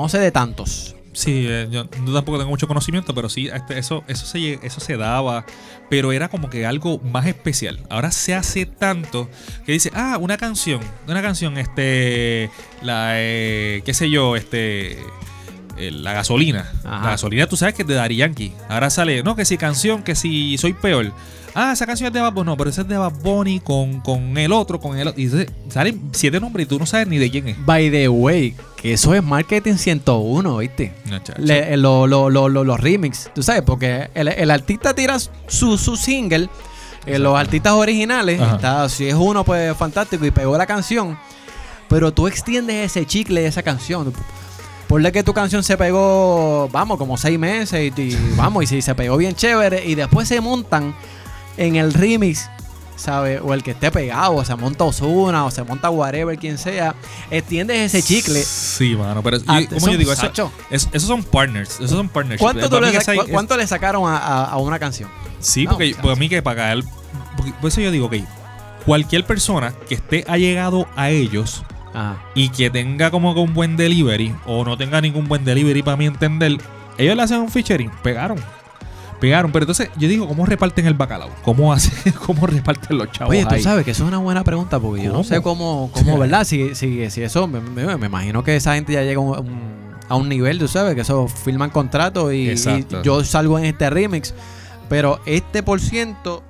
no 0.03 0.09
sé 0.09 0.19
de 0.19 0.31
tantos. 0.31 0.97
Sí, 1.17 1.47
eh, 1.49 1.67
yo 1.71 1.87
tampoco 1.87 2.37
tengo 2.37 2.51
mucho 2.51 2.69
conocimiento, 2.69 3.15
pero 3.15 3.31
sí, 3.31 3.49
este, 3.49 3.79
eso, 3.79 4.05
eso, 4.07 4.27
se, 4.27 4.61
eso 4.63 4.81
se 4.81 4.99
daba, 4.99 5.47
pero 5.89 6.13
era 6.13 6.29
como 6.29 6.51
que 6.51 6.67
algo 6.67 6.99
más 6.99 7.25
especial. 7.25 7.81
Ahora 7.89 8.11
se 8.11 8.35
hace 8.35 8.67
tanto 8.67 9.31
que 9.65 9.73
dice, 9.73 9.91
ah, 9.95 10.19
una 10.21 10.37
canción, 10.37 10.81
una 11.09 11.23
canción, 11.23 11.57
este, 11.57 12.51
la, 12.83 13.13
eh, 13.15 13.81
qué 13.87 13.95
sé 13.95 14.11
yo, 14.11 14.37
este, 14.37 14.99
eh, 15.79 15.91
la 15.91 16.13
gasolina. 16.13 16.71
Ajá. 16.85 17.05
La 17.05 17.11
gasolina 17.11 17.47
tú 17.47 17.57
sabes 17.57 17.75
que 17.75 17.83
es 17.83 17.89
de 17.89 17.95
Daddy 17.95 18.17
Yankee. 18.17 18.53
Ahora 18.69 18.91
sale, 18.91 19.23
no, 19.23 19.37
que 19.37 19.45
si 19.45 19.57
canción, 19.59 20.03
que 20.03 20.15
si 20.15 20.57
soy 20.59 20.73
peor. 20.73 21.13
Ah, 21.59 21.73
esa 21.73 21.87
canción 21.87 22.09
es 22.09 22.13
de 22.13 22.21
Bad 22.21 22.35
Bunny, 22.35 22.45
no, 22.51 22.57
pero 22.59 22.69
esa 22.69 22.83
es 22.83 22.89
de 22.89 22.99
Bad 22.99 23.15
Bunny 23.23 23.61
con, 23.61 24.01
con 24.03 24.37
el 24.37 24.53
otro, 24.53 24.79
con 24.79 24.99
el 24.99 25.09
otro. 25.09 25.19
Y 25.23 25.31
salen 25.71 26.11
siete 26.13 26.39
nombres 26.39 26.67
y 26.67 26.69
tú 26.69 26.79
no 26.79 26.85
sabes 26.85 27.09
ni 27.09 27.17
de 27.17 27.31
quién 27.31 27.49
es. 27.49 27.57
By 27.65 27.91
the 27.91 28.09
way, 28.11 28.55
que 28.77 28.93
eso 28.93 29.15
es 29.15 29.23
marketing 29.23 29.77
101, 29.77 30.57
¿viste? 30.59 30.93
No, 31.07 31.19
chacho. 31.21 31.41
Le- 31.41 31.73
eh, 31.73 31.77
lo- 31.79 32.07
lo- 32.07 32.29
lo- 32.29 32.51
lo- 32.51 32.63
los 32.63 32.79
remix, 32.79 33.31
tú 33.35 33.43
sabes, 33.43 33.63
porque 33.63 34.11
el, 34.13 34.29
el 34.29 34.51
artista 34.51 34.93
tira 34.95 35.17
su, 35.19 35.79
su 35.79 35.97
single, 35.97 36.51
eh, 37.07 37.19
los 37.19 37.35
artistas 37.39 37.73
originales, 37.73 38.39
está, 38.39 38.87
si 38.91 39.09
es 39.09 39.15
uno, 39.15 39.43
pues 39.43 39.75
fantástico, 39.79 40.27
y 40.27 40.31
pegó 40.31 40.59
la 40.59 40.67
canción, 40.67 41.17
pero 41.89 42.13
tú 42.13 42.27
extiendes 42.29 42.85
ese 42.91 43.07
chicle 43.07 43.41
de 43.41 43.47
esa 43.47 43.63
canción. 43.63 44.13
Ponle 44.89 45.11
que 45.11 45.23
tu 45.25 45.35
canción 45.35 45.65
se 45.65 45.77
pegó, 45.77 46.69
vamos, 46.71 46.97
como 46.99 47.17
seis 47.17 47.39
meses, 47.39 47.93
y, 47.97 48.01
y 48.01 48.17
vamos, 48.37 48.65
y 48.65 48.67
si 48.69 48.83
se 48.83 48.95
pegó 48.95 49.17
bien 49.17 49.35
chévere, 49.35 49.85
y 49.85 49.95
después 49.97 50.29
se 50.29 50.41
montan 50.41 50.95
en 51.57 51.75
el 51.75 51.93
remix, 51.93 52.49
¿sabes? 52.95 53.41
O 53.45 53.53
el 53.53 53.65
que 53.65 53.73
esté 53.73 53.91
pegado, 53.91 54.37
o 54.37 54.45
se 54.45 54.55
monta 54.55 54.85
Osuna, 54.85 55.45
o 55.45 55.51
se 55.51 55.65
monta 55.65 55.91
whatever, 55.91 56.39
quien 56.39 56.57
sea, 56.57 56.95
extiendes 57.33 57.93
ese 57.95 58.01
chicle. 58.07 58.41
Sí, 58.45 58.95
mano, 58.95 59.23
pero 59.25 59.39
Ah, 59.49 59.61
yo- 59.61 59.69
como 59.69 59.81
son- 59.81 59.91
yo 59.93 59.99
digo, 59.99 60.13
eso, 60.13 60.31
esos 60.71 61.09
son 61.09 61.25
partners, 61.25 61.71
esos 61.81 61.91
son 61.91 62.09
partners. 62.09 62.41
¿Cuánto, 62.41 62.69
tú 62.69 62.81
le, 62.81 62.97
cuánto 63.33 63.57
le 63.57 63.67
sacaron 63.67 64.09
a, 64.09 64.17
a- 64.19 64.45
a 64.51 64.57
una 64.59 64.79
canción? 64.79 65.11
Sí, 65.41 65.65
No, 65.65 65.73
porque 65.73 65.97
para 66.01 66.15
mí 66.15 66.29
que 66.29 66.43
para 66.43 66.57
caer, 66.63 66.85
porque- 67.37 67.53
por 67.61 67.69
eso 67.69 67.81
yo 67.81 67.91
digo 67.91 68.09
que 68.09 68.25
cualquier 68.87 69.25
persona 69.27 69.75
que 69.89 69.97
esté 69.97 70.25
allegado 70.29 70.87
a 70.95 71.11
ellos 71.11 71.65
Ajá. 71.97 72.23
y 72.35 72.51
que 72.51 72.69
tenga 72.71 73.11
como 73.11 73.35
que 73.35 73.41
un 73.41 73.55
buen 73.55 73.77
delivery 73.77 74.35
o 74.47 74.65
no 74.65 74.77
tenga 74.77 75.01
ningún 75.01 75.27
buen 75.29 75.45
delivery 75.45 75.83
para 75.83 75.97
mi 75.97 76.05
entender, 76.07 76.59
ellos 76.99 77.17
le 77.17 77.23
hacen 77.23 77.41
un 77.41 77.49
featuring, 77.49 77.91
pegaron. 78.03 78.39
Pegaron, 79.21 79.51
pero 79.51 79.63
entonces 79.63 79.89
yo 79.97 80.09
digo, 80.09 80.29
¿cómo 80.29 80.45
reparten 80.45 80.87
el 80.87 80.93
bacalao? 80.93 81.31
¿Cómo 81.43 81.73
hacen, 81.73 82.13
cómo 82.13 82.47
reparten 82.47 82.99
los 82.99 83.11
chavos? 83.13 83.31
Oye, 83.31 83.47
tú 83.47 83.55
ahí? 83.55 83.63
sabes 83.63 83.83
que 83.85 83.93
eso 83.93 84.03
es 84.05 84.09
una 84.09 84.19
buena 84.19 84.45
pregunta 84.45 84.79
porque 84.79 85.05
yo 85.05 85.13
no 85.13 85.25
sé 85.25 85.41
cómo, 85.41 85.91
cómo 85.93 86.19
¿verdad? 86.19 86.45
Si, 86.45 86.75
si, 86.75 87.09
si 87.11 87.23
eso, 87.23 87.49
me, 87.49 87.61
me- 87.61 87.97
me 87.97 88.07
imagino 88.07 88.45
que 88.45 88.57
esa 88.57 88.75
gente 88.75 88.93
ya 88.93 89.03
llega 89.03 89.19
a 89.19 89.23
un, 89.41 89.87
a 90.07 90.15
un 90.17 90.29
nivel, 90.29 90.59
tú 90.59 90.69
sabes, 90.69 90.95
que 90.95 91.01
eso 91.01 91.29
firman 91.29 91.71
contratos 91.71 92.33
y, 92.35 92.51
y 92.51 92.87
yo 93.03 93.25
salgo 93.25 93.59
en 93.59 93.65
este 93.65 93.89
remix, 93.89 94.35
pero 94.91 95.19
este 95.25 95.63
por 95.63 95.81
ciento 95.81 96.43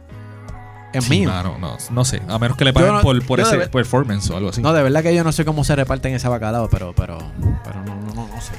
es 0.97 1.05
Sí, 1.05 1.11
mío. 1.21 1.31
mano, 1.31 1.57
no, 1.59 1.77
no 1.91 2.05
sé, 2.05 2.21
a 2.29 2.39
menos 2.39 2.57
que 2.57 2.65
le 2.65 2.73
paguen 2.73 2.95
no- 2.95 3.01
por, 3.03 3.25
por 3.27 3.41
ese 3.41 3.57
ver- 3.57 3.71
performance 3.71 4.29
o 4.31 4.37
algo 4.37 4.51
así. 4.51 4.61
No, 4.63 4.73
de 4.73 4.83
verdad 4.83 5.03
que 5.03 5.15
yo 5.15 5.23
no 5.25 5.33
sé 5.33 5.45
cómo 5.45 5.65
se 5.65 5.75
reparten 5.77 6.15
ese 6.15 6.29
bacalao, 6.29 6.69
pero, 6.71 6.93
pero, 6.95 7.19
pero 7.65 7.83
no, 7.85 7.95
no, 7.95 8.15
no, 8.15 8.29
no 8.29 8.41
sé. 8.41 8.53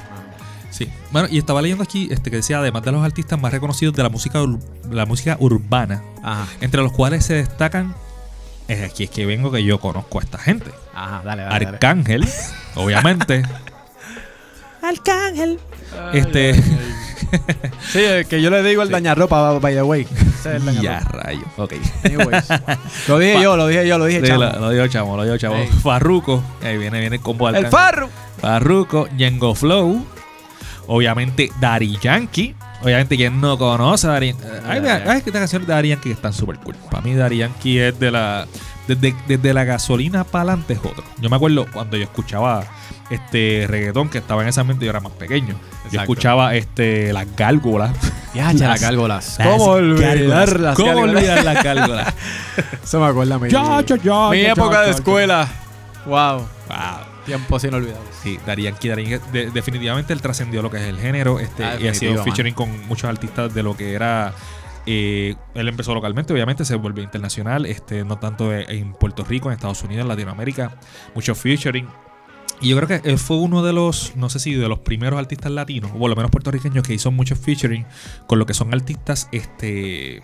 Sí. 0.69 0.91
Bueno, 1.11 1.27
y 1.31 1.37
estaba 1.39 1.61
leyendo 1.61 1.83
aquí 1.83 2.07
este 2.11 2.29
que 2.29 2.35
decía, 2.37 2.59
además 2.59 2.83
de 2.83 2.91
los 2.91 3.03
artistas 3.03 3.39
más 3.39 3.51
reconocidos 3.51 3.95
de 3.95 4.03
la 4.03 4.09
música, 4.09 4.39
ur- 4.43 4.59
la 4.91 5.05
música 5.05 5.35
urbana, 5.39 6.03
Ajá, 6.21 6.45
entre 6.61 6.81
los 6.83 6.91
cuales 6.91 7.25
se 7.25 7.33
destacan, 7.33 7.95
es 8.67 8.83
aquí 8.83 9.05
es 9.05 9.09
que 9.09 9.25
vengo 9.25 9.51
que 9.51 9.63
yo 9.63 9.79
conozco 9.79 10.19
a 10.19 10.23
esta 10.23 10.37
gente. 10.37 10.71
ajá, 10.93 11.21
dale, 11.25 11.43
dale. 11.43 11.53
dale. 11.65 11.67
Arcángel, 11.67 12.27
obviamente. 12.75 13.43
Arcángel. 14.81 15.59
Este, 16.13 16.53
Sí, 17.91 17.99
eh, 18.01 18.25
que 18.29 18.41
yo 18.41 18.49
le 18.49 18.61
digo 18.63 18.81
el 18.81 18.87
Sí. 18.89 18.93
dañarropa, 18.93 19.59
by 19.59 19.73
the 19.73 19.83
way. 19.83 20.07
El 20.45 20.81
ya 20.81 20.99
rayo. 20.99 21.41
Ok. 21.57 21.73
Anyways. 22.05 22.45
Lo 23.09 23.19
dije 23.19 23.41
yo, 23.41 23.57
lo 23.57 23.67
dije 23.67 23.85
yo, 23.87 23.97
lo 23.97 24.05
dije 24.05 24.21
Sí, 24.21 24.27
chamo. 24.27 24.43
lo, 24.43 24.71
lo 24.71 24.87
chamo, 24.87 25.17
lo 25.17 25.37
chamo. 25.37 25.55
Ey. 25.55 25.67
Farruko, 25.83 26.41
ahí 26.63 26.77
viene, 26.77 26.99
viene 27.01 27.17
el 27.17 27.21
combo 27.21 27.51
de 27.51 27.59
El 27.59 27.65
Arcángel. 27.65 27.89
farro. 27.89 28.09
Farruko, 28.39 29.07
Yengo 29.17 29.55
Flow, 29.55 30.05
obviamente 30.87 31.51
Daddy 31.59 31.97
Yankee. 32.01 32.55
Obviamente, 32.81 33.15
quien 33.17 33.41
no 33.41 33.57
conoce 33.57 34.07
a 34.07 34.11
Daddy 34.11 34.27
Yankee. 34.33 34.45
Ay, 34.67 34.81
mira, 34.81 34.95
ay, 35.07 35.21
que 35.21 35.29
estas 35.29 35.41
canciones 35.41 35.67
de 35.67 35.73
Daddy 35.73 35.89
Yankee 35.89 36.09
que 36.09 36.13
están 36.15 36.31
súper 36.33 36.57
cool. 36.59 36.75
Para 36.91 37.01
mí, 37.01 37.13
Daddy 37.15 37.37
Yankee 37.37 37.79
es 37.79 37.99
de 37.99 38.11
la. 38.11 38.45
Desde, 38.87 39.15
desde 39.27 39.53
la 39.53 39.63
gasolina 39.65 40.23
para 40.23 40.43
adelante 40.53 40.73
es 40.73 40.79
otro. 40.79 41.03
Yo 41.19 41.29
me 41.29 41.35
acuerdo 41.35 41.65
cuando 41.71 41.97
yo 41.97 42.03
escuchaba 42.03 42.65
este 43.09 43.65
reggaetón 43.67 44.09
que 44.09 44.17
estaba 44.17 44.41
en 44.41 44.49
ese 44.49 44.59
ambiente, 44.59 44.85
yo 44.85 44.91
era 44.91 44.99
más 44.99 45.13
pequeño. 45.13 45.55
Yo 45.91 45.99
escuchaba 46.01 46.55
este 46.55 47.13
las 47.13 47.27
gárgolas. 47.35 47.91
Ya, 48.33 48.51
ya, 48.51 48.67
las 48.69 48.81
gárgolas. 48.81 49.37
Las 49.39 49.47
¿Cómo 49.47 49.65
olvidar 49.65 50.17
gárgolas. 50.17 50.59
las 50.59 50.75
¿Cómo 50.75 50.99
olvidar 51.01 51.43
las 51.43 51.63
gárgolas? 51.63 52.13
Eso 52.83 52.99
me 52.99 53.07
acuerda 53.07 53.35
a 53.35 53.39
mí. 53.39 53.49
Ya, 53.49 53.81
ya, 53.81 53.95
ya, 53.97 54.29
Mi 54.29 54.41
época 54.41 54.81
de 54.81 54.91
escuela. 54.91 55.47
Wow. 56.05 56.37
Wow. 56.39 56.47
Tiempos 57.25 57.63
inolvidables. 57.65 58.07
Sí, 58.23 58.39
de- 58.45 59.51
definitivamente 59.51 60.13
él 60.13 60.21
trascendió 60.21 60.61
lo 60.61 60.71
que 60.71 60.77
es 60.77 60.83
el 60.83 60.97
género 60.97 61.39
este, 61.39 61.65
Ah, 61.65 61.75
y 61.79 61.87
ha 61.87 61.93
sido 61.93 62.23
featuring 62.23 62.53
con 62.53 62.87
muchos 62.87 63.09
artistas 63.09 63.53
de 63.53 63.63
lo 63.63 63.75
que 63.75 63.93
era. 63.93 64.33
Eh, 64.87 65.35
él 65.53 65.67
empezó 65.67 65.93
localmente, 65.93 66.33
obviamente 66.33 66.65
se 66.65 66.75
volvió 66.75 67.03
internacional, 67.03 67.65
este, 67.67 68.03
no 68.03 68.17
tanto 68.17 68.51
e- 68.53 68.65
en 68.79 68.93
Puerto 68.93 69.23
Rico, 69.23 69.49
en 69.49 69.53
Estados 69.53 69.83
Unidos, 69.83 70.01
en 70.01 70.07
Latinoamérica, 70.07 70.79
mucho 71.13 71.35
featuring. 71.35 71.87
Y 72.61 72.69
yo 72.69 72.77
creo 72.77 72.87
que 73.01 73.07
él 73.07 73.19
fue 73.19 73.37
uno 73.37 73.61
de 73.61 73.71
los, 73.73 74.15
no 74.15 74.29
sé 74.29 74.39
si 74.39 74.55
de 74.55 74.67
los 74.67 74.79
primeros 74.79 75.19
artistas 75.19 75.51
latinos, 75.51 75.91
o 75.93 75.99
por 75.99 76.09
lo 76.09 76.15
menos 76.15 76.31
puertorriqueños, 76.31 76.83
que 76.87 76.93
hizo 76.95 77.11
muchos 77.11 77.37
featuring 77.37 77.85
con 78.25 78.39
lo 78.39 78.47
que 78.47 78.55
son 78.55 78.73
artistas, 78.73 79.29
este. 79.31 80.23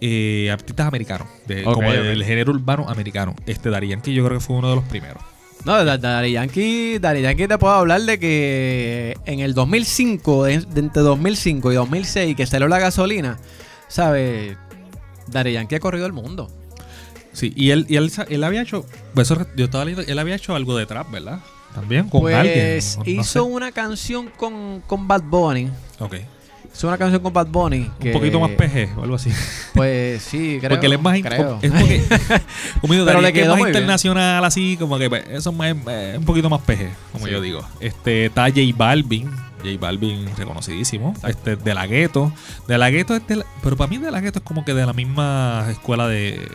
eh, 0.00 0.50
artistas 0.52 0.86
americanos, 0.86 1.26
de- 1.46 1.64
como 1.64 1.78
ok. 1.88 1.94
del 1.94 2.24
género 2.24 2.52
urbano 2.52 2.88
americano. 2.88 3.34
Este 3.46 3.70
Daddy 3.70 3.88
Yankee 3.88 4.14
yo 4.14 4.24
creo 4.24 4.38
que 4.38 4.44
fue 4.44 4.56
uno 4.56 4.70
de 4.70 4.76
los 4.76 4.84
primeros. 4.84 5.22
No, 5.64 5.84
Daddy 5.84 6.32
Yankee, 6.32 6.98
Daddy 6.98 7.20
Yankee 7.22 7.46
te 7.48 7.58
puedo 7.58 7.74
hablar 7.74 8.00
de 8.02 8.18
que 8.18 9.16
en 9.26 9.40
el 9.40 9.52
2005, 9.54 10.44
de, 10.44 10.58
de 10.60 10.80
entre 10.80 11.02
2005 11.02 11.72
y 11.72 11.74
2006, 11.74 12.36
que 12.36 12.46
salió 12.46 12.68
la 12.68 12.78
gasolina, 12.78 13.38
¿sabes? 13.88 14.56
Daddy 15.26 15.52
Yankee 15.52 15.74
ha 15.74 15.80
corrido 15.80 16.06
el 16.06 16.12
mundo. 16.12 16.50
Sí, 17.32 17.52
y 17.54 17.70
él, 17.70 17.84
y 17.88 17.96
él, 17.96 18.10
él 18.28 18.44
había 18.44 18.62
hecho, 18.62 18.86
pues 19.14 19.30
eso, 19.30 19.46
yo 19.56 19.66
estaba 19.66 19.84
leyendo, 19.84 20.10
él 20.10 20.18
había 20.18 20.36
hecho 20.36 20.54
algo 20.54 20.76
de 20.76 20.86
trap, 20.86 21.10
¿verdad? 21.10 21.40
También 21.74 22.08
con 22.08 22.22
pues 22.22 22.34
alguien. 22.34 22.78
no- 22.78 23.04
no 23.04 23.10
hizo 23.10 23.24
sé. 23.24 23.40
una 23.40 23.70
canción 23.72 24.30
con, 24.36 24.82
con 24.86 25.06
Bad 25.06 25.22
Bunny. 25.24 25.68
Ok. 25.98 26.14
Hizo 26.74 26.86
una 26.86 26.96
canción 26.98 27.20
con 27.22 27.32
Bad 27.32 27.48
Bunny. 27.48 27.90
Un 28.04 28.12
poquito 28.12 28.38
más 28.38 28.50
PG 28.52 28.96
o 28.98 29.02
algo 29.02 29.16
así. 29.16 29.32
Pues 29.74 30.22
sí, 30.22 30.58
creo. 30.60 30.70
porque 30.70 30.86
él 30.86 30.92
es 30.92 31.00
más 31.02 31.18
creo. 31.20 31.58
es 31.60 31.70
porque, 31.72 32.02
Pero 32.88 33.04
Daddy 33.04 33.20
le 33.22 33.28
es 33.28 33.34
quedó 33.34 33.48
más 33.54 33.56
bien. 33.64 33.68
internacional 33.68 34.44
así, 34.44 34.76
como 34.76 34.96
que 34.98 35.08
pues, 35.08 35.24
eso 35.28 35.50
es 35.50 35.56
más- 35.56 35.74
es 35.88 36.18
un 36.18 36.24
poquito 36.24 36.48
más 36.48 36.60
PG, 36.62 36.88
como 37.12 37.26
Sí. 37.26 37.32
yo 37.32 37.40
digo. 37.40 37.62
Este 37.80 38.26
está 38.26 38.44
J 38.44 38.60
Balvin, 38.76 39.28
J 39.64 39.70
Balvin 39.80 40.28
reconocidísimo, 40.36 41.14
este 41.26 41.56
de 41.56 41.74
la 41.74 41.86
Gueto, 41.88 42.32
de 42.68 42.78
la 42.78 42.90
Gueto 42.90 43.16
es 43.16 43.26
de 43.26 43.36
la- 43.36 43.46
pero 43.62 43.76
para 43.76 43.88
mí 43.90 43.98
de 43.98 44.10
la 44.12 44.20
Gueto 44.20 44.38
es 44.38 44.44
como 44.44 44.64
que 44.64 44.72
de 44.74 44.86
la 44.86 44.92
misma 44.92 45.66
escuela 45.70 46.06
de 46.06 46.46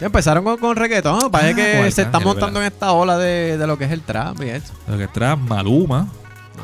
Ya 0.00 0.06
empezaron 0.06 0.42
con, 0.42 0.56
con 0.58 0.74
reggaetón. 0.76 1.16
¿no? 1.20 1.30
Parece 1.30 1.52
Ah, 1.52 1.54
que 1.54 1.90
se 1.92 2.02
está 2.02 2.02
Arcángel, 2.18 2.26
montando 2.26 2.60
en 2.60 2.66
esta 2.66 2.90
ola 2.90 3.16
de, 3.18 3.56
de 3.56 3.66
lo 3.68 3.78
que 3.78 3.84
es 3.84 3.92
el 3.92 4.00
trap 4.00 4.42
y 4.42 4.48
eso. 4.48 4.72
lo 4.88 4.98
que 4.98 5.06
trae 5.06 5.36
Maluma, 5.36 6.08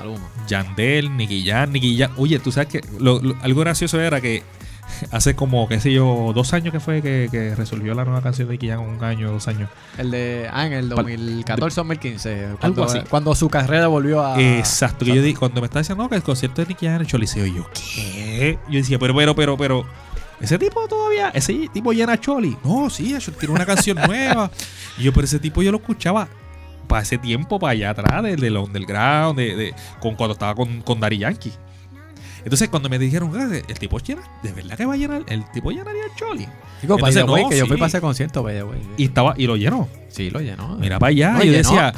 Maluma. 0.01 0.29
Yandel, 0.49 1.17
Nicky 1.17 1.45
Jam, 1.47 1.71
Nicky 1.73 1.97
Jam. 1.99 2.11
Oye, 2.17 2.39
tú 2.39 2.51
sabes 2.53 2.69
que 2.69 2.81
lo- 2.99 3.21
lo- 3.21 3.37
algo 3.43 3.61
gracioso 3.61 4.01
era 4.01 4.21
que 4.21 4.43
hace 5.13 5.35
como, 5.37 5.69
qué 5.69 5.79
sé 5.81 5.93
yo, 5.93 6.33
dos 6.35 6.53
años 6.53 6.73
que 6.73 6.81
fue 6.81 7.01
que, 7.03 7.29
que 7.31 7.55
resolvió 7.55 7.95
la 7.95 8.05
nueva 8.05 8.23
canción 8.23 8.49
de 8.49 8.55
Nicky 8.55 8.69
Jam, 8.69 8.81
un 8.81 9.03
año, 9.05 9.31
dos 9.31 9.47
años. 9.49 9.71
El 9.99 10.11
de. 10.11 10.49
Ah, 10.53 10.67
en 10.67 10.73
el 10.73 10.91
2014-2015. 10.91 12.59
Cuando, 12.59 12.85
así. 12.85 12.99
cuando 13.09 13.35
su 13.35 13.49
carrera 13.49 13.87
volvió 13.87 14.25
a. 14.25 14.41
Exacto, 14.41 15.05
que 15.05 15.15
yo 15.15 15.23
di, 15.23 15.35
cuando 15.35 15.61
me 15.61 15.67
estaba 15.67 15.81
diciendo 15.83 16.03
no, 16.05 16.11
que 16.11 16.17
el 16.17 16.23
concierto 16.23 16.63
de 16.63 16.69
Nicky 16.69 16.87
Jam 16.87 16.97
en 16.97 17.01
el 17.03 17.07
Choliseo, 17.07 17.47
yo, 17.47 17.67
¿qué? 17.73 18.59
Yo 18.69 18.79
decía, 18.79 18.99
pero, 18.99 19.15
pero, 19.15 19.35
pero, 19.35 19.57
pero, 19.57 19.87
ese 20.41 20.59
tipo 20.59 20.87
todavía, 20.89 21.29
ese 21.35 21.69
tipo 21.73 21.93
llena 21.93 22.19
Choli. 22.19 22.57
No, 22.65 22.89
sí, 22.91 23.15
tiene 23.39 23.55
una 23.55 23.67
canción 23.67 23.97
nueva. 24.07 24.51
Y 24.99 25.05
yo, 25.05 25.13
pero 25.15 25.25
ese 25.25 25.39
tipo 25.39 25.63
yo 25.63 25.71
lo 25.71 25.79
escuchaba 25.79 26.29
para 26.91 27.03
ese 27.03 27.17
tiempo, 27.17 27.59
para 27.59 27.73
allá 27.73 27.91
atrás, 27.91 28.23
del 28.23 28.39
del 28.41 28.57
underground, 28.59 29.39
de, 29.39 29.57
de- 29.57 29.75
con, 30.01 30.15
cuando 30.17 30.33
estaba 30.35 30.55
con, 30.55 30.83
con 30.83 31.01
Daddy 31.01 31.19
Yankee. 31.19 31.53
Entonces, 32.45 32.69
cuando 32.69 32.89
me 32.89 32.99
dijeron, 32.99 33.31
"Ah, 33.39 33.49
el 33.69 33.79
tipo 33.79 33.99
llena, 33.99 34.23
de 34.43 34.53
verdad 34.53 34.77
que 34.77 34.87
va 34.87 34.95
a 34.95 34.97
llenar, 34.97 35.25
el 35.29 35.45
tipo 35.53 35.71
llenaría 35.71 36.05
el 36.05 36.15
Choli. 36.17 36.47
Digo, 36.81 36.95
Entonces, 36.97 37.25
way, 37.25 37.43
no, 37.45 37.49
que 37.51 37.59
yo 37.59 37.67
fui 37.67 37.77
para 37.77 37.89
ese 37.89 38.01
concierto, 38.01 38.43
the 38.45 38.63
way. 38.63 38.81
Y 38.97 39.05
estaba, 39.05 39.35
y 39.37 39.47
lo 39.47 39.57
llenó. 39.57 39.89
Sí, 40.09 40.31
lo 40.31 40.41
llenó. 40.41 40.77
Mira 40.77 40.99
para 40.99 41.11
allá. 41.11 41.33
No, 41.33 41.43
y 41.43 41.47
yo 41.47 41.53
llenó. 41.53 41.69
decía, 41.71 41.93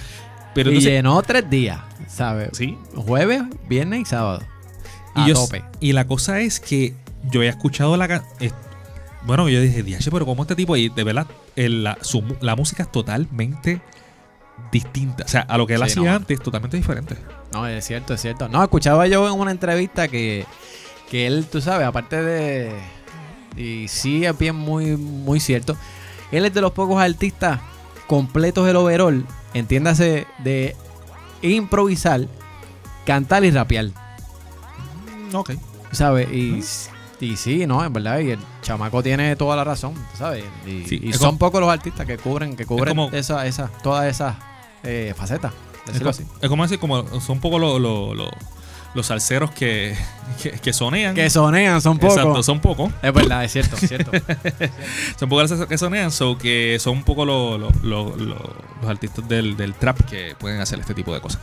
pero 0.54 0.70
y 0.70 0.74
entonces, 0.74 0.92
llenó 0.92 1.22
tres 1.22 1.48
días, 1.48 1.80
¿sabes? 2.08 2.50
sí, 2.52 2.76
Jueves, 2.94 3.42
viernes 3.68 4.00
y 4.00 4.04
sábado. 4.04 4.42
Y, 5.14 5.20
a 5.20 5.26
yo, 5.28 5.34
tope. 5.34 5.62
y 5.80 5.92
la 5.92 6.06
cosa 6.08 6.40
es 6.40 6.58
que 6.58 6.94
yo 7.30 7.40
había 7.40 7.50
escuchado 7.50 7.96
la 7.96 8.24
eh, 8.40 8.50
bueno, 9.24 9.48
yo 9.48 9.60
dije, 9.60 9.84
Diache, 9.84 10.10
pero 10.10 10.26
como 10.26 10.42
este 10.42 10.56
tipo, 10.56 10.76
y 10.76 10.88
de 10.88 11.04
verdad, 11.04 11.26
el- 11.54 11.84
la, 11.84 11.98
su 12.00 12.20
mu- 12.22 12.34
la 12.40 12.56
música 12.56 12.82
es 12.82 12.90
totalmente 12.90 13.80
distinta. 14.70 15.24
O 15.24 15.28
sea, 15.28 15.42
a 15.42 15.58
lo 15.58 15.66
que 15.66 15.74
él 15.74 15.80
Sí, 15.80 15.98
hacía 15.98 16.10
no. 16.10 16.16
antes, 16.16 16.40
totalmente 16.40 16.76
diferente. 16.76 17.16
No, 17.52 17.66
es 17.66 17.84
cierto, 17.84 18.14
es 18.14 18.20
cierto. 18.22 18.48
No, 18.48 18.62
escuchaba 18.62 19.06
yo 19.06 19.28
en 19.32 19.38
una 19.38 19.50
entrevista 19.50 20.08
que, 20.08 20.46
que 21.10 21.26
él, 21.26 21.46
tú 21.50 21.60
sabes, 21.60 21.86
aparte 21.86 22.22
de. 22.22 22.72
Y 23.56 23.88
sí, 23.88 24.24
es 24.24 24.38
bien 24.38 24.56
muy, 24.56 24.96
muy 24.96 25.40
cierto. 25.40 25.76
Él 26.30 26.46
es 26.46 26.54
de 26.54 26.60
los 26.62 26.72
pocos 26.72 27.00
artistas 27.02 27.60
completos 28.06 28.66
del 28.66 28.76
overall, 28.76 29.26
entiéndase, 29.52 30.26
de 30.38 30.74
improvisar, 31.42 32.22
cantar 33.04 33.44
y 33.44 33.50
rapear. 33.50 33.88
Ok. 35.34 35.52
¿Sabes? 35.92 36.28
Y, 36.32 36.62
y 37.20 37.36
sí, 37.36 37.66
no, 37.66 37.84
en 37.84 37.92
verdad. 37.92 38.20
Y 38.20 38.30
el 38.30 38.38
chamaco 38.62 39.02
tiene 39.02 39.36
toda 39.36 39.56
la 39.56 39.64
razón, 39.64 39.94
¿sabes? 40.16 40.44
Y, 40.66 40.84
Sí, 40.86 41.00
y 41.02 41.12
son 41.12 41.26
como- 41.32 41.38
pocos 41.38 41.60
los 41.60 41.70
artistas 41.70 42.06
que 42.06 42.16
cubren, 42.16 42.56
que 42.56 42.64
cubren 42.64 42.96
como- 42.96 43.10
esa, 43.12 43.46
esa, 43.46 43.68
todas 43.82 44.06
esas 44.06 44.36
eh, 44.84 45.14
facetas. 45.16 45.52
Es 45.86 45.94
Decirlo 45.94 46.10
como, 46.10 46.10
así. 46.10 46.24
es 46.40 46.48
como 46.48 46.62
decir, 46.62 46.78
como 46.78 47.20
son 47.20 47.36
un 47.36 47.40
poco 47.40 47.58
lo- 47.58 47.78
lo- 47.78 48.14
lo- 48.14 48.30
los 48.94 49.06
salseros 49.06 49.50
que, 49.52 49.96
que, 50.42 50.50
que 50.50 50.72
sonean. 50.72 51.14
Que 51.14 51.30
sonean, 51.30 51.80
son 51.80 51.98
pocos. 51.98 52.16
Exacto, 52.18 52.42
son 52.42 52.60
pocos. 52.60 52.92
Es 53.02 53.12
verdad, 53.12 53.42
es 53.42 53.50
cierto, 53.52 53.76
es 53.76 53.88
cierto. 53.88 54.10
Son 55.18 55.28
pocos 55.30 55.50
los 55.50 55.66
que 55.66 55.78
sonean, 55.78 56.10
so 56.10 56.36
que 56.36 56.76
son 56.78 56.98
un 56.98 57.02
poco 57.04 57.24
lo- 57.24 57.56
lo- 57.58 57.70
lo- 57.82 58.14
lo- 58.16 58.54
los 58.82 58.90
artistas 58.90 59.26
del, 59.28 59.56
del 59.56 59.74
trap 59.74 59.98
que 60.02 60.34
pueden 60.38 60.60
hacer 60.60 60.78
este 60.78 60.92
tipo 60.94 61.14
de 61.14 61.20
cosas. 61.22 61.40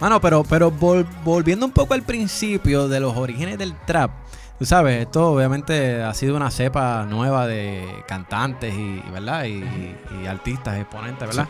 Mano, 0.00 0.20
pero, 0.20 0.42
pero 0.42 0.72
vol- 0.72 1.06
volviendo 1.24 1.64
un 1.64 1.70
poco 1.72 1.94
al 1.94 2.02
principio 2.02 2.88
de 2.88 2.98
los 2.98 3.16
orígenes 3.16 3.56
del 3.56 3.74
trap, 3.86 4.10
tú 4.64 4.68
sabes, 4.68 5.02
esto 5.02 5.32
obviamente 5.32 6.02
ha 6.02 6.14
sido 6.14 6.36
una 6.36 6.50
cepa 6.50 7.04
nueva 7.04 7.46
de 7.46 7.84
cantantes 8.08 8.72
y, 8.72 8.98
¿verdad? 9.12 9.44
Y, 9.44 9.62
y 10.22 10.26
artistas, 10.26 10.78
exponentes, 10.78 11.28
¿verdad? 11.28 11.48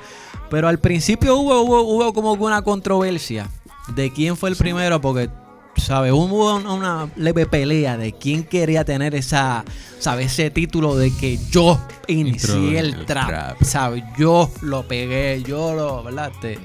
Pero 0.51 0.67
al 0.67 0.81
principio 0.81 1.37
hubo, 1.37 1.63
hubo, 1.63 1.83
hubo 1.83 2.13
como 2.13 2.33
una 2.33 2.63
controversia 2.63 3.49
de 3.95 4.13
quién 4.13 4.37
fue 4.37 4.51
el 4.51 4.57
primero, 4.57 5.01
porque, 5.01 5.31
¿sabes? 5.77 6.11
Hubo 6.11 6.57
una, 6.57 7.09
leve 7.15 7.47
pelea 7.47 7.97
de 7.97 8.15
quién 8.15 8.43
quería 8.43 8.85
tener 8.85 9.15
esa, 9.15 9.65
¿sabes? 10.01 10.33
Ese 10.33 10.51
título 10.51 10.97
de 10.97 11.15
que 11.15 11.39
yo 11.53 11.79
inicié 12.09 12.81
el, 12.81 12.95
el 12.95 13.07
trap, 13.07 13.29
trap. 13.29 13.63
¿sabes? 13.63 14.03
Yo 14.19 14.51
lo 14.61 14.89
pegué, 14.89 15.41
yo 15.47 15.73
lo, 15.73 16.03
¿verdad? 16.03 16.33
Este, 16.35 16.59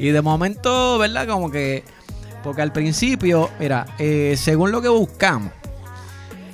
y 0.00 0.08
de 0.08 0.22
momento, 0.22 0.98
¿verdad? 0.98 1.28
Como 1.28 1.52
que. 1.52 1.84
Porque 2.42 2.62
al 2.62 2.72
principio, 2.72 3.50
mira, 3.60 3.86
eh, 3.98 4.34
según 4.38 4.70
lo 4.70 4.80
que 4.80 4.88
buscamos, 4.88 5.52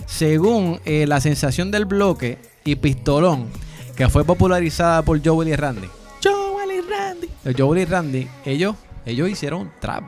según 0.06 0.80
eh, 0.84 1.06
la 1.06 1.20
sensación 1.20 1.70
del 1.70 1.84
bloque 1.84 2.38
y 2.64 2.76
Pistolón, 2.76 3.48
que 3.96 4.08
fue 4.08 4.24
popularizada 4.24 5.02
por 5.02 5.24
Joel 5.24 5.48
y 5.48 5.56
Randy. 5.56 5.88
Joel 6.22 6.70
y 6.70 6.80
Randy. 6.80 7.28
El 7.44 7.56
Joel 7.56 7.82
y 7.82 7.84
Randy, 7.84 8.28
ellos, 8.44 8.76
ellos 9.06 9.28
hicieron 9.28 9.70
trap 9.80 10.04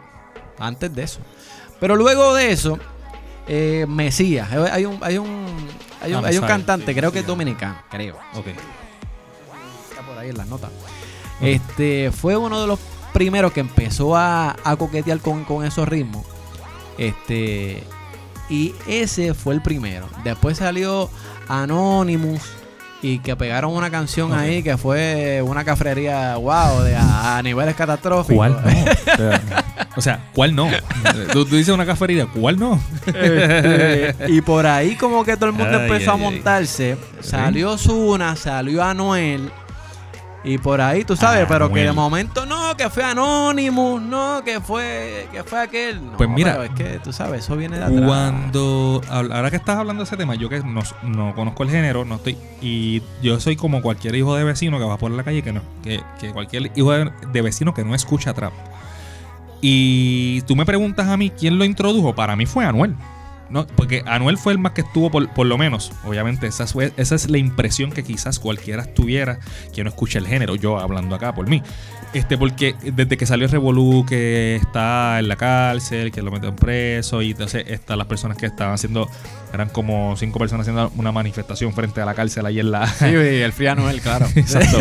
antes 0.58 0.94
de 0.94 1.02
eso. 1.02 1.20
Pero 1.80 1.96
luego 1.96 2.34
de 2.34 2.52
eso, 2.52 2.78
eh, 3.46 3.84
Mesías, 3.88 4.50
hay 4.50 4.84
un, 4.86 4.98
hay 5.02 5.18
un, 5.18 5.36
hay 6.00 6.14
un, 6.14 6.24
Ah, 6.24 6.28
hay 6.28 6.38
un 6.38 6.46
cantante, 6.46 6.92
sí, 6.92 6.98
creo 6.98 7.10
que 7.10 7.20
es 7.20 7.26
dominicano, 7.26 7.78
creo. 7.90 8.16
Ok. 8.34 8.48
Está 8.48 10.02
por 10.06 10.18
ahí 10.18 10.30
en 10.30 10.36
las 10.36 10.46
notas. 10.46 10.70
Este 11.40 12.10
fue 12.12 12.36
uno 12.36 12.60
de 12.60 12.66
los 12.66 12.78
primeros 13.12 13.52
que 13.52 13.60
empezó 13.60 14.16
a, 14.16 14.56
a 14.62 14.76
coquetear 14.76 15.20
con, 15.20 15.44
con 15.44 15.64
esos 15.64 15.88
ritmos. 15.88 16.24
Este. 16.98 17.82
Y 18.48 18.74
ese 18.86 19.34
fue 19.34 19.54
el 19.54 19.62
primero. 19.62 20.08
Después 20.24 20.58
salió 20.58 21.10
Anonymous. 21.48 22.42
Y 23.02 23.18
que 23.18 23.36
pegaron 23.36 23.72
una 23.72 23.90
canción 23.90 24.32
ahí 24.32 24.62
que 24.62 24.76
fue 24.78 25.40
una 25.44 25.64
cafrería, 25.64 26.36
wow, 26.36 26.80
de 26.82 26.96
a, 26.96 27.36
a 27.36 27.42
niveles 27.42 27.76
catastróficos. 27.76 28.34
¿Cuál 28.36 28.52
no? 28.52 28.60
O 29.96 30.00
sea, 30.02 30.28
¿cuál 30.34 30.54
no? 30.54 30.68
Tú, 31.32 31.46
tú 31.46 31.56
dices 31.56 31.72
una 31.72 31.86
cafetería, 31.86 32.26
¿cuál 32.26 32.58
no? 32.58 32.78
Este, 33.06 34.14
y 34.28 34.42
por 34.42 34.66
ahí 34.66 34.94
como 34.96 35.24
que 35.24 35.36
todo 35.36 35.46
el 35.46 35.52
mundo 35.52 35.78
Ay, 35.78 35.84
empezó 35.84 36.10
ay, 36.12 36.20
a 36.20 36.26
ay. 36.26 36.32
montarse. 36.32 36.96
Salió 37.20 37.78
Zuna, 37.78 38.36
salió 38.36 38.82
Anuel. 38.82 39.50
Y 40.46 40.58
por 40.58 40.80
ahí, 40.80 41.04
tú 41.04 41.16
sabes, 41.16 41.44
pero 41.48 41.72
que 41.72 41.80
de 41.80 41.90
momento 41.90 42.46
no, 42.46 42.76
que 42.76 42.88
fue 42.88 43.02
Anonymous, 43.02 44.00
no, 44.00 44.44
que 44.44 44.60
fue, 44.60 45.26
que 45.32 45.42
fue 45.42 45.60
aquel. 45.60 46.06
No, 46.06 46.16
Pues 46.16 46.30
mira, 46.30 46.64
es 46.64 46.70
que 46.70 47.00
tú 47.00 47.12
sabes, 47.12 47.40
eso 47.40 47.56
viene 47.56 47.78
de 47.78 47.84
atrás. 47.84 48.02
Cuando, 48.06 49.02
ahora 49.10 49.50
que 49.50 49.56
estás 49.56 49.76
hablando 49.76 50.04
de 50.04 50.06
ese 50.06 50.16
tema, 50.16 50.36
yo 50.36 50.48
que 50.48 50.60
no, 50.60 50.82
no 51.02 51.34
conozco 51.34 51.64
el 51.64 51.70
género, 51.70 52.04
no 52.04 52.14
estoy, 52.14 52.38
y 52.62 53.02
yo 53.22 53.40
soy 53.40 53.56
como 53.56 53.82
cualquier 53.82 54.14
hijo 54.14 54.36
de 54.36 54.44
vecino 54.44 54.78
que 54.78 54.84
va 54.84 54.96
por 54.98 55.10
la 55.10 55.24
calle 55.24 55.42
que 55.42 55.52
no, 55.52 55.62
que, 55.82 56.00
que 56.20 56.32
cualquier 56.32 56.70
hijo 56.76 56.92
de, 56.92 57.10
de 57.32 57.42
vecino 57.42 57.74
que 57.74 57.84
no 57.84 57.96
escucha 57.96 58.32
trap. 58.32 58.52
Y 59.60 60.42
tú 60.42 60.54
me 60.54 60.64
preguntas 60.64 61.08
a 61.08 61.16
mí 61.16 61.30
quién 61.30 61.58
lo 61.58 61.64
introdujo, 61.64 62.14
para 62.14 62.36
mí 62.36 62.46
fue 62.46 62.64
Anuel. 62.64 62.94
No, 63.48 63.66
porque 63.66 64.02
Anuel 64.06 64.38
fue 64.38 64.52
el 64.52 64.58
más 64.58 64.72
que 64.72 64.80
estuvo 64.80 65.10
por, 65.10 65.28
por 65.32 65.46
lo 65.46 65.56
menos. 65.56 65.92
Obviamente, 66.04 66.46
esa, 66.48 66.66
fue- 66.66 66.92
esa 66.96 67.14
es 67.14 67.30
la 67.30 67.38
impresión 67.38 67.92
que 67.92 68.02
quizás 68.02 68.38
cualquiera 68.40 68.84
tuviera 68.86 69.38
que 69.72 69.84
no 69.84 69.90
escucha 69.90 70.18
el 70.18 70.26
género. 70.26 70.56
Yo 70.56 70.78
hablando 70.78 71.14
acá 71.14 71.34
por 71.34 71.48
mí. 71.48 71.62
Este, 72.12 72.38
porque 72.38 72.74
desde 72.82 73.16
que 73.16 73.26
salió 73.26 73.46
Revolú, 73.46 74.06
que 74.08 74.56
está 74.56 75.18
en 75.18 75.28
la 75.28 75.36
cárcel, 75.36 76.10
que 76.12 76.22
lo 76.22 76.30
meten 76.30 76.56
preso, 76.56 77.20
y 77.20 77.32
entonces 77.32 77.64
están 77.68 77.98
las 77.98 78.06
personas 78.06 78.38
que 78.38 78.46
estaban 78.46 78.74
haciendo, 78.74 79.08
eran 79.52 79.68
como 79.68 80.16
cinco 80.16 80.38
personas 80.38 80.66
haciendo 80.66 80.90
una 80.96 81.12
manifestación 81.12 81.72
frente 81.74 82.00
a 82.00 82.06
la 82.06 82.14
cárcel 82.14 82.46
ahí 82.46 82.58
en 82.60 82.70
la. 82.70 82.86
Sí, 82.88 83.04
el 83.06 83.52
Free 83.52 83.66
Anuel, 83.66 84.00
claro. 84.00 84.26
Exacto. 84.34 84.78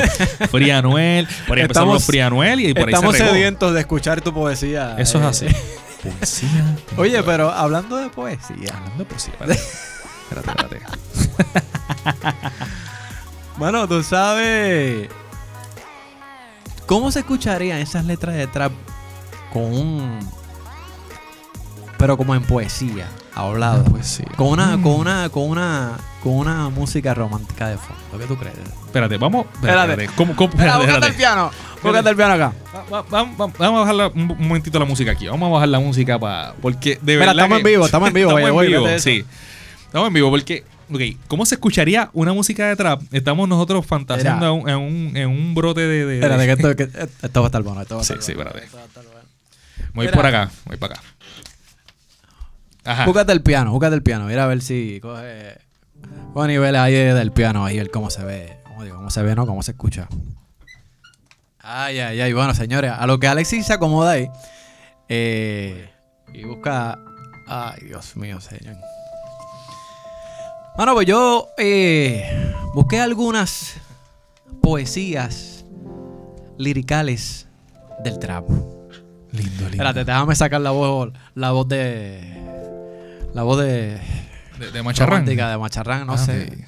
Free 0.49 0.71
Anuel. 0.71 1.27
Por 1.47 1.57
ahí 1.57 1.65
Estamos- 1.65 1.95
los 1.95 2.05
Free 2.05 2.21
Anuel 2.21 2.59
y 2.61 2.73
por 2.73 2.87
ahí 2.87 2.93
Estamos 2.93 3.17
se 3.17 3.25
sedientos 3.27 3.73
de 3.73 3.81
escuchar 3.81 4.21
tu 4.21 4.33
poesía. 4.33 4.95
Eso 4.97 5.17
es 5.29 5.41
eh. 5.41 5.47
así. 5.47 5.55
Poesía. 6.11 6.77
Oye, 6.97 7.23
pero 7.23 7.51
hablando 7.51 7.95
de 7.97 8.09
poesía. 8.09 8.73
Hablando 8.73 8.97
de 8.99 9.05
poesía, 9.05 9.33
espérate. 9.33 9.61
Espérate, 10.29 10.49
espérate. 10.51 10.85
Bueno, 13.57 13.87
tú 13.87 14.03
sabes. 14.03 15.09
¿Cómo 16.85 17.09
se 17.11 17.19
escucharían 17.19 17.79
esas 17.79 18.03
letras 18.05 18.35
de 18.35 18.47
trap 18.47 18.73
con 19.53 19.63
un. 19.63 20.19
Pero 21.97 22.17
como 22.17 22.35
en 22.35 22.43
poesía, 22.43 23.07
hablado? 23.33 23.83
Poesía. 23.85 24.25
Con 24.35 24.47
una, 24.49 24.75
Mm. 24.77 24.81
con 24.83 24.91
una, 24.93 25.29
con 25.29 25.43
una, 25.49 25.91
con 26.21 26.33
una 26.33 26.69
música 26.69 27.13
romántica 27.13 27.69
de 27.69 27.77
fondo. 27.77 28.19
¿Qué 28.19 28.25
tú 28.25 28.37
crees? 28.37 28.55
Espérate, 28.85 29.17
vamos. 29.17 29.45
Espérate. 29.55 29.91
Espérate. 29.91 30.15
¿Cómo, 30.17 30.35
cómo? 30.35 30.49
Espera, 30.49 30.73
Espérate, 30.73 30.91
búscate 30.93 31.05
el 31.07 31.11
espérate. 31.13 31.17
piano. 31.17 31.51
Búscate 31.81 32.09
el 32.09 32.15
piano 32.15 32.33
acá. 32.33 32.53
Va- 32.75 32.83
va- 32.83 33.01
va- 33.03 33.23
va- 33.23 33.53
Vamos 33.57 33.87
a 33.89 33.93
bajar 33.93 34.11
un 34.15 34.31
un 34.31 34.47
momentito 34.47 34.77
la 34.79 34.85
música 34.85 35.11
aquí. 35.11 35.27
Vamos 35.27 35.47
a 35.47 35.53
bajar 35.53 35.69
la 35.69 35.79
música 35.79 36.19
para. 36.19 36.53
Porque 36.61 36.99
de 37.01 37.13
Mira, 37.13 37.19
verdad. 37.27 37.35
estamos 37.35 37.55
que- 37.57 37.61
en 37.61 37.65
vivo, 37.73 37.85
estamos 37.85 38.07
en 38.09 38.13
vivo, 38.13 38.37
estamos 38.37 38.63
en 38.63 38.71
vivo, 38.71 38.87
sí. 38.99 39.25
Estamos 39.85 40.07
en 40.09 40.13
vivo 40.13 40.29
porque. 40.29 40.63
Ok, 40.91 41.01
¿cómo 41.27 41.47
se 41.47 41.55
escucharía 41.55 42.11
una 42.13 42.31
música 42.33 42.67
de 42.67 42.75
trap? 42.75 43.01
Estamos 43.11 43.49
nosotros 43.49 43.85
fantaseando 43.87 44.45
en 44.45 44.53
un, 44.61 44.69
en 44.69 44.77
un, 44.77 45.17
en 45.17 45.55
brote 45.55 45.81
de. 45.81 46.05
de- 46.05 46.15
Espérate, 46.15 46.45
que 46.45 46.51
esto, 46.61 46.75
que 46.75 46.83
esto 47.25 47.41
va 47.41 47.47
a 47.47 47.49
estar 47.49 47.63
bueno. 47.63 47.81
Esto 47.81 47.95
va 47.95 48.01
a 48.01 48.03
Sí, 48.03 48.13
estar 48.13 48.23
sí, 48.25 48.33
bueno. 48.35 48.49
espérate. 48.51 48.65
Esto 48.67 48.77
va 48.77 48.83
a 48.83 48.85
estar 48.87 49.03
bueno. 49.05 49.15
Voy 49.95 50.07
por 50.09 50.25
acá, 50.25 50.51
voy 50.65 50.77
para 50.77 50.95
acá. 50.95 51.03
Ajá. 52.85 53.05
Búscate 53.05 53.31
el 53.31 53.41
piano, 53.41 53.71
búscate 53.71 53.95
el 53.95 54.03
piano. 54.03 54.25
Mira 54.25 54.43
a 54.43 54.47
ver 54.47 54.61
si 54.61 54.99
coge. 55.01 55.57
Coge 56.33 56.47
niveles 56.49 56.79
ahí 56.79 56.93
del 56.93 57.31
piano, 57.31 57.65
ahí, 57.65 57.77
ver 57.77 57.89
cómo 57.89 58.09
se 58.09 58.23
ve. 58.23 58.59
¿Cómo 58.65 58.83
digo? 58.83 58.97
¿Cómo 58.97 59.09
se 59.09 59.21
ve, 59.23 59.35
no? 59.35 59.45
¿Cómo 59.47 59.63
se 59.63 59.71
escucha? 59.71 60.07
Ay, 61.59 61.99
ay, 61.99 62.21
ay. 62.21 62.33
Bueno, 62.33 62.53
señores, 62.53 62.91
a 62.95 63.07
lo 63.07 63.19
que 63.19 63.27
Alexis 63.27 63.65
se 63.65 63.73
acomoda 63.73 64.11
ahí. 64.11 64.29
eh, 65.09 65.89
y 66.33 66.43
busca. 66.43 66.99
Ay, 67.47 67.85
Dios 67.85 68.15
mío, 68.17 68.39
señor. 68.41 68.75
Bueno, 70.75 70.93
pues 70.93 71.07
yo 71.07 71.47
eh, 71.57 72.53
busqué 72.73 72.99
algunas 72.99 73.75
poesías 74.61 75.63
liricales 76.57 77.47
del 78.03 78.19
trap. 78.19 78.45
Lindo, 79.35 79.51
lindo. 79.51 79.65
Espérate, 79.67 80.05
déjame 80.05 80.35
sacar 80.35 80.61
la 80.61 80.71
voz, 80.71 81.11
la 81.35 81.51
voz 81.51 81.67
de. 81.67 82.21
La 83.33 83.43
voz 83.43 83.59
de. 83.59 83.99
De, 84.59 84.71
de 84.71 84.83
macharrán. 84.83 85.25
de 85.25 85.57
Macharrán, 85.57 86.07
no 86.07 86.13
Ah, 86.13 86.17
sé. 86.17 86.65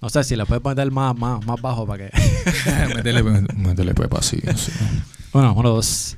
No 0.00 0.08
sé 0.10 0.22
si 0.24 0.36
le 0.36 0.46
puedes 0.46 0.62
poner 0.62 0.90
más, 0.90 1.16
más, 1.16 1.44
más 1.44 1.60
bajo 1.60 1.86
para 1.86 2.08
que. 2.08 2.18
métele, 2.94 3.22
métele 3.22 3.94
pepa 3.94 4.18
así. 4.18 4.40
así. 4.48 4.72
Bueno, 5.32 5.54
uno, 5.54 5.70
dos. 5.70 6.16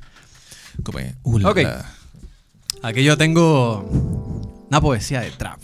Ok. 1.43 1.59
Aquí 2.83 3.03
yo 3.03 3.17
tengo 3.17 3.81
una 4.69 4.81
poesía 4.81 5.21
de 5.21 5.31
trap. 5.31 5.59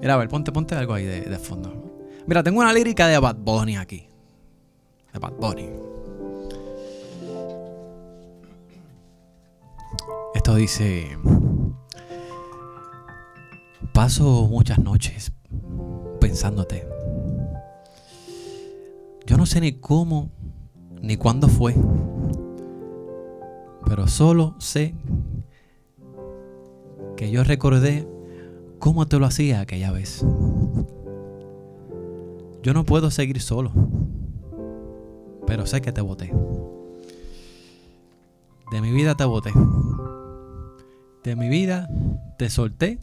Mira, 0.00 0.14
a 0.14 0.16
ver, 0.16 0.28
ponte, 0.28 0.52
ponte 0.52 0.74
algo 0.74 0.94
ahí 0.94 1.04
de, 1.04 1.22
de 1.22 1.38
fondo. 1.38 2.06
Mira, 2.26 2.42
tengo 2.42 2.60
una 2.60 2.72
lírica 2.72 3.06
de 3.08 3.18
Bad 3.18 3.36
Bunny 3.36 3.76
aquí. 3.76 4.06
De 5.12 5.18
Bad 5.18 5.32
Bunny. 5.32 5.68
Esto 10.34 10.54
dice... 10.54 11.18
Paso 13.92 14.46
muchas 14.46 14.78
noches 14.78 15.32
pensándote. 16.20 16.86
Yo 19.26 19.36
no 19.36 19.44
sé 19.44 19.60
ni 19.60 19.72
cómo 19.72 20.30
ni 21.02 21.16
cuándo 21.16 21.48
fue. 21.48 21.74
Pero 23.86 24.06
solo 24.06 24.54
sé 24.58 24.94
que 27.16 27.30
yo 27.30 27.42
recordé 27.42 28.06
cómo 28.78 29.06
te 29.08 29.18
lo 29.18 29.26
hacía 29.26 29.60
aquella 29.60 29.90
vez. 29.90 30.24
Yo 32.62 32.74
no 32.74 32.84
puedo 32.84 33.10
seguir 33.10 33.40
solo, 33.40 33.72
pero 35.46 35.66
sé 35.66 35.80
que 35.80 35.92
te 35.92 36.00
boté. 36.00 36.32
De 38.70 38.80
mi 38.80 38.92
vida 38.92 39.14
te 39.14 39.24
boté. 39.24 39.52
De 41.24 41.36
mi 41.36 41.48
vida 41.48 41.88
te 42.38 42.48
solté 42.48 42.98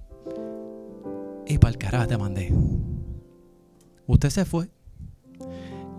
y 1.47 1.57
para 1.57 1.71
el 1.71 1.77
carajo 1.77 2.07
te 2.07 2.17
mandé. 2.17 2.53
Usted 4.07 4.29
se 4.29 4.45
fue 4.45 4.69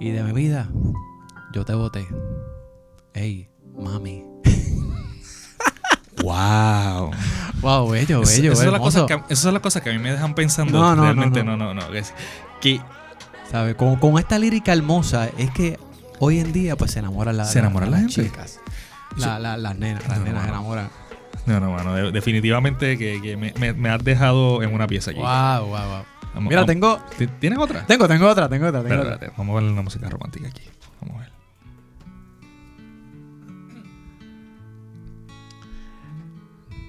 y 0.01 0.11
de 0.11 0.23
mi 0.23 0.33
vida 0.33 0.69
yo 1.53 1.65
te 1.65 1.75
boté. 1.75 2.07
Ey, 3.15 3.49
mami. 3.79 4.25
Wow. 6.23 7.11
Wow, 7.61 7.89
bello, 7.91 8.21
bello, 8.23 8.53
esas, 8.53 8.65
son 8.65 8.73
las 8.73 8.81
cosas 8.81 9.05
que, 9.07 9.15
esas 9.29 9.39
son 9.39 9.53
las 9.55 9.63
cosas 9.63 9.83
que 9.83 9.91
a 9.91 9.93
mí 9.93 9.99
me 10.01 10.11
dejan 10.11 10.35
pensando. 10.35 10.73
No, 10.77 10.97
no, 10.97 11.03
realmente, 11.03 11.45
no. 11.45 11.57
no, 11.57 11.73
no, 11.73 11.81
no. 11.87 11.91
que 11.93 11.99
es- 12.01 12.15
que 12.61 12.81
¿Sabe? 13.51 13.77
Con, 13.77 13.97
con 13.97 14.19
esta 14.19 14.37
lírica 14.39 14.73
hermosa 14.73 15.29
es 15.39 15.51
que 15.53 15.79
hoy 16.19 16.41
en 16.41 16.53
día 16.53 16.75
pues 16.75 16.91
se 16.93 16.99
enamoran 16.99 17.37
las 17.37 17.53
Se 17.53 17.61
enamoran 17.61 17.91
la 17.93 18.01
las 18.01 18.11
chicas. 18.11 18.61
La- 19.17 19.39
la- 19.39 19.57
las 19.57 19.79
nenas, 19.79 20.09
las 20.09 20.19
nenas 20.21 20.43
se 20.43 20.49
enamoran. 20.49 20.89
No, 21.47 21.61
no, 21.61 21.71
mano. 21.73 21.95
de- 21.95 22.11
definitivamente 22.13 22.99
que, 22.99 23.21
que 23.23 23.37
me, 23.37 23.53
me- 23.59 23.73
me 23.73 23.89
has 23.89 24.03
dejado 24.03 24.63
en 24.63 24.75
una 24.75 24.87
pieza 24.87 25.11
aquí. 25.13 25.21
Wow, 25.21 25.67
wow, 25.67 25.69
wow. 25.69 26.05
Vamos- 26.35 26.51
Mira, 26.51 26.57
vamos- 26.63 26.67
tengo, 26.67 26.99
¿Ti- 27.17 27.27
¿Tienes 27.41 27.59
otra? 27.59 27.87
tengo, 27.87 28.07
tengo 28.09 28.27
otra, 28.29 28.49
tengo 28.49 28.67
otra, 28.67 28.83
tengo 28.83 28.95
otra. 29.01 29.13
espérate, 29.15 29.35
Vamos 29.39 29.57
a 29.57 29.61
ver 29.63 29.73
una 29.73 29.83
música 29.83 30.09
romántica 30.11 30.49
aquí. 30.49 30.63
Vamos 31.01 31.17
a 31.17 31.21
ver. 31.21 31.33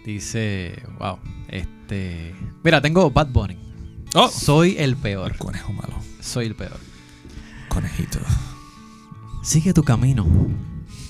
Dice, 0.05 0.81
wow, 0.99 1.19
este, 1.49 2.33
mira, 2.63 2.81
tengo 2.81 3.09
Bad 3.11 3.27
Bunny. 3.27 3.57
¡Oh! 4.15 4.29
Soy 4.29 4.75
el 4.79 4.95
peor, 4.95 5.31
El 5.33 5.37
conejo 5.37 5.73
malo. 5.73 5.95
soy 6.21 6.45
el 6.45 6.55
peor. 6.55 6.77
Conejito. 7.67 8.19
Sigue 9.43 9.73
tu 9.73 9.83
camino, 9.83 10.25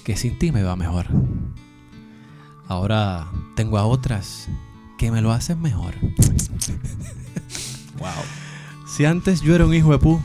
que 0.03 0.17
sin 0.17 0.37
ti 0.39 0.51
me 0.51 0.63
va 0.63 0.75
mejor. 0.75 1.05
Ahora 2.67 3.27
tengo 3.55 3.77
a 3.77 3.85
otras 3.85 4.47
que 4.97 5.11
me 5.11 5.21
lo 5.21 5.31
hacen 5.31 5.61
mejor. 5.61 5.93
Wow. 7.99 8.09
Si 8.87 9.05
antes 9.05 9.41
yo 9.41 9.55
era 9.55 9.65
un 9.65 9.73
hijo 9.73 9.91
de 9.91 9.97
pu, 9.97 10.19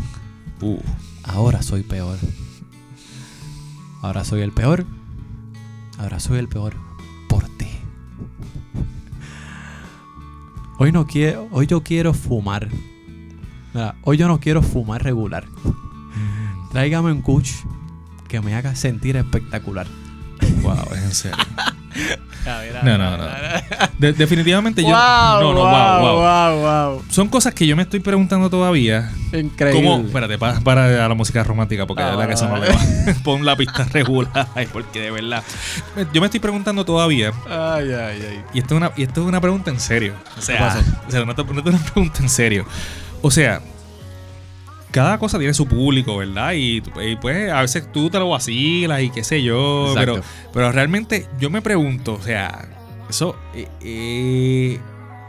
Uh. 0.60 0.78
ahora 1.24 1.62
soy 1.62 1.82
peor. 1.82 2.18
Ahora 4.02 4.24
soy 4.26 4.42
el 4.42 4.52
peor. 4.52 4.84
Ahora 5.98 6.20
soy 6.20 6.38
el 6.38 6.48
peor 6.48 6.74
por 7.30 7.44
ti. 7.56 7.66
Hoy 10.78 10.92
no 10.92 11.06
quiero, 11.06 11.48
hoy 11.50 11.66
yo 11.66 11.82
quiero 11.82 12.12
fumar. 12.12 12.68
Mira, 13.72 13.94
hoy 14.02 14.18
yo 14.18 14.28
no 14.28 14.38
quiero 14.38 14.60
fumar 14.62 15.02
regular. 15.02 15.46
Tráigame 16.72 17.10
un 17.10 17.22
kush 17.22 17.52
que 18.28 18.42
me 18.42 18.54
haga 18.54 18.74
sentir 18.74 19.16
espectacular. 19.16 19.86
Wow, 20.62 20.92
es 20.94 21.02
en 21.02 21.14
serio. 21.14 21.38
No, 22.82 22.98
no, 22.98 23.16
no. 23.16 23.24
De- 23.98 24.12
definitivamente 24.12 24.82
yo. 24.82 24.88
Wow, 24.88 25.40
no, 25.40 25.52
no, 25.54 25.60
wow, 25.60 26.00
wow. 26.00 26.16
wow, 26.16 26.60
wow. 26.90 27.02
Son 27.08 27.28
cosas 27.28 27.54
que 27.54 27.66
yo 27.66 27.76
me 27.76 27.82
estoy 27.82 28.00
preguntando 28.00 28.50
todavía. 28.50 29.12
Increíble. 29.32 29.82
¿Cómo? 29.88 30.04
Espérate, 30.06 30.38
pa- 30.38 30.60
para, 30.60 31.08
la 31.08 31.14
música 31.14 31.44
romántica, 31.44 31.86
porque 31.86 32.02
Ah, 32.02 32.10
de 32.10 32.16
verdad 32.16 32.26
que 32.28 32.34
eso 32.34 32.46
no 32.46 32.52
vale, 32.52 32.66
le 32.68 32.74
va. 32.74 33.18
Pon 33.24 33.44
la 33.44 33.54
pista 33.56 33.84
regular, 33.84 34.48
porque 34.72 35.00
de 35.00 35.10
verdad. 35.12 35.42
Yo 36.12 36.20
me 36.20 36.26
estoy 36.26 36.40
preguntando 36.40 36.84
todavía, 36.84 37.32
Ay, 37.48 37.92
ay, 37.92 38.26
ay. 38.28 38.42
y 38.54 38.58
esto 38.58 38.74
es 38.74 38.78
una, 38.78 38.90
y 38.96 39.04
esto 39.04 39.22
es 39.22 39.26
una 39.28 39.40
pregunta 39.40 39.70
en 39.70 39.78
serio. 39.80 40.14
O 40.36 40.42
sea, 40.42 40.80
o 41.06 41.10
sea 41.10 41.24
no, 41.24 41.34
te- 41.34 41.44
no 41.44 41.60
es 41.60 41.66
una 41.66 41.78
pregunta 41.78 42.18
en 42.22 42.28
serio. 42.28 42.66
O 43.22 43.30
sea, 43.30 43.60
cada 44.92 45.18
cosa 45.18 45.38
tiene 45.38 45.54
su 45.54 45.66
público, 45.66 46.18
¿verdad? 46.18 46.52
Y, 46.52 46.82
y, 47.02 47.16
pues 47.16 47.50
a 47.50 47.60
veces 47.62 47.90
tú 47.92 48.10
te 48.10 48.18
lo 48.18 48.28
vacilas 48.28 49.00
y 49.02 49.10
qué 49.10 49.24
sé 49.24 49.42
yo, 49.42 49.88
Exacto. 49.88 50.12
pero, 50.14 50.24
pero 50.52 50.72
realmente 50.72 51.26
yo 51.40 51.50
me 51.50 51.62
pregunto, 51.62 52.14
o 52.14 52.22
sea, 52.22 52.68
eso 53.10 53.34
eh, 53.54 53.66
eh, 53.80 54.78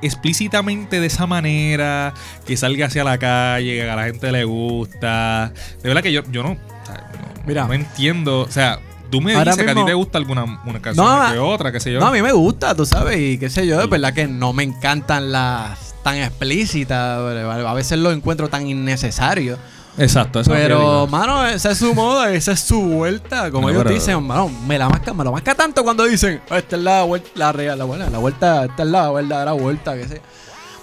explícitamente 0.01 0.99
de 0.99 1.07
esa 1.07 1.25
manera, 1.27 2.13
que 2.45 2.57
salga 2.57 2.87
hacia 2.87 3.03
la 3.03 3.17
calle, 3.17 3.75
que 3.75 3.89
a 3.89 3.95
la 3.95 4.03
gente 4.03 4.31
le 4.31 4.43
gusta, 4.43 5.53
de 5.81 5.87
verdad 5.89 6.03
que 6.03 6.11
yo, 6.11 6.21
yo 6.31 6.43
no, 6.43 6.51
o 6.51 6.85
sea, 6.85 7.09
no- 7.13 7.43
Mira. 7.45 7.65
no 7.65 7.73
entiendo, 7.73 8.41
o 8.41 8.51
sea, 8.51 8.79
tú 9.09 9.21
me 9.21 9.31
dices 9.33 9.55
que 9.55 9.71
a 9.71 9.75
ti 9.75 9.85
te 9.85 9.93
gusta 9.93 10.17
alguna 10.17 10.43
una 10.65 10.81
canción 10.81 11.05
No, 11.05 11.31
que 11.31 11.39
otra, 11.39 11.71
qué 11.71 11.79
sé 11.79 11.93
yo. 11.93 11.99
No, 11.99 12.07
a 12.07 12.11
mí 12.11 12.21
me 12.21 12.31
gusta, 12.33 12.75
tú 12.75 12.85
sabes, 12.85 13.17
y 13.17 13.37
qué 13.37 13.49
sé 13.49 13.65
yo, 13.65 13.81
es 13.81 13.89
verdad 13.89 14.13
que 14.13 14.27
no 14.27 14.51
me 14.53 14.63
encantan 14.63 15.31
las 15.31 15.92
tan 16.03 16.17
explícitas, 16.17 17.19
a 17.19 17.73
veces 17.73 17.97
lo 17.99 18.11
encuentro 18.11 18.49
tan 18.49 18.67
innecesario. 18.67 19.57
Exacto, 19.97 20.39
eso 20.39 20.49
Pero, 20.51 21.05
mano, 21.07 21.45
esa 21.45 21.69
es 21.71 21.77
su 21.77 21.93
moda, 21.93 22.33
esa 22.33 22.53
es 22.53 22.61
su 22.61 22.81
vuelta. 22.81 23.51
Como 23.51 23.67
No, 23.67 23.69
ellos 23.73 23.83
pero- 23.83 23.93
dicen, 23.95 24.23
mano, 24.23 24.49
me 24.67 24.77
la 24.79 24.89
masca, 24.89 25.13
me 25.13 25.23
lo 25.23 25.31
masca 25.31 25.53
tanto 25.53 25.83
cuando 25.83 26.03
dicen, 26.05 26.41
"Ah, 26.49 26.57
esta 26.57 26.75
es 26.77 26.81
la 26.81 27.03
vuelta, 27.03 27.29
la 27.35 27.51
real, 27.51 27.77
la 27.77 27.85
buena, 27.85 28.09
la 28.09 28.17
vuelta, 28.17 28.65
esta 28.65 28.83
es 28.83 28.89
la 28.89 29.11
verdadera 29.11 29.51
vuelta, 29.51 29.95
que 29.95 30.07
sé. 30.07 30.21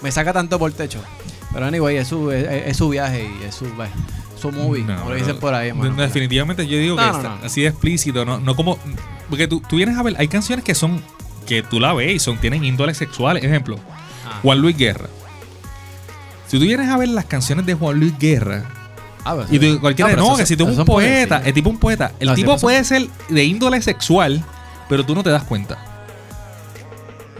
Me 0.00 0.12
saca 0.12 0.33
tanto 0.33 0.59
por 0.59 0.72
techo. 0.72 1.00
Pero 1.52 1.66
anyway, 1.66 1.96
es 1.96 2.06
su, 2.06 2.30
es, 2.30 2.46
es 2.68 2.76
su 2.76 2.88
viaje 2.88 3.28
y 3.40 3.44
es 3.44 3.54
su, 3.56 3.66
su 4.40 4.52
movie, 4.52 4.85
No, 4.85 4.96
como 4.98 5.11
lo 5.11 5.16
dicen 5.16 5.38
por 5.40 5.52
ahí, 5.54 5.72
mano. 5.72 5.92
de- 5.96 6.02
Definitivamente 6.02 6.64
yo 6.68 6.78
digo 6.78 6.94
que 6.96 7.02
No, 7.02 7.16
está 7.16 7.38
así 7.44 7.62
de 7.62 7.66
explícito, 7.68 8.24
no, 8.24 8.38
no 8.38 8.54
como. 8.54 8.78
Porque 9.28 9.48
tú, 9.48 9.61
tú 9.68 9.76
vienes 9.76 9.98
a 9.98 10.02
ver, 10.04 10.14
hay 10.18 10.28
canciones 10.28 10.64
que 10.64 10.74
son. 10.76 11.02
que 11.46 11.64
tú 11.64 11.80
la 11.80 11.92
ves 11.94 12.14
y 12.14 12.18
son, 12.20 12.38
tienen 12.38 12.62
índoles 12.64 12.96
sexuales. 12.96 13.42
Ejemplo, 13.42 13.76
Ah. 14.30 14.38
Juan 14.42 14.58
Luis 14.60 14.76
Guerra. 14.76 15.08
Si 16.46 16.58
tú 16.58 16.64
vienes 16.64 16.88
a 16.88 16.96
ver 16.96 17.08
las 17.08 17.24
canciones 17.26 17.66
de 17.66 17.74
Juan 17.74 17.98
Luis 18.00 18.16
Guerra, 18.18 18.64
Ah, 19.24 19.34
pues, 19.34 19.52
y 19.52 19.58
tú, 19.58 19.78
cualquiera, 19.80 20.10
pero 20.10 20.22
no, 20.22 20.28
eso 20.28 20.36
que 20.38 20.46
si 20.46 20.56
tú 20.56 20.64
eres 20.64 20.78
un 20.78 20.84
poeta, 20.86 21.36
poesía. 21.36 21.48
el 21.48 21.54
tipo 21.54 21.68
es 21.68 21.74
un 21.74 21.80
poeta, 21.80 22.12
el 22.18 22.28
No, 22.28 22.34
tipo 22.34 22.52
son- 22.52 22.60
puede 22.60 22.82
ser 22.84 23.06
de 23.28 23.44
índole 23.44 23.82
sexual, 23.82 24.42
pero 24.88 25.04
tú 25.04 25.14
no 25.14 25.22
te 25.22 25.28
das 25.30 25.44
cuenta. 25.44 25.78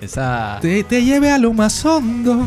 Esa... 0.01 0.59
Te, 0.61 0.83
te 0.85 1.03
lleve 1.05 1.31
a 1.31 1.39
lo 1.39 1.53
más 1.53 1.85
hondo. 1.85 2.47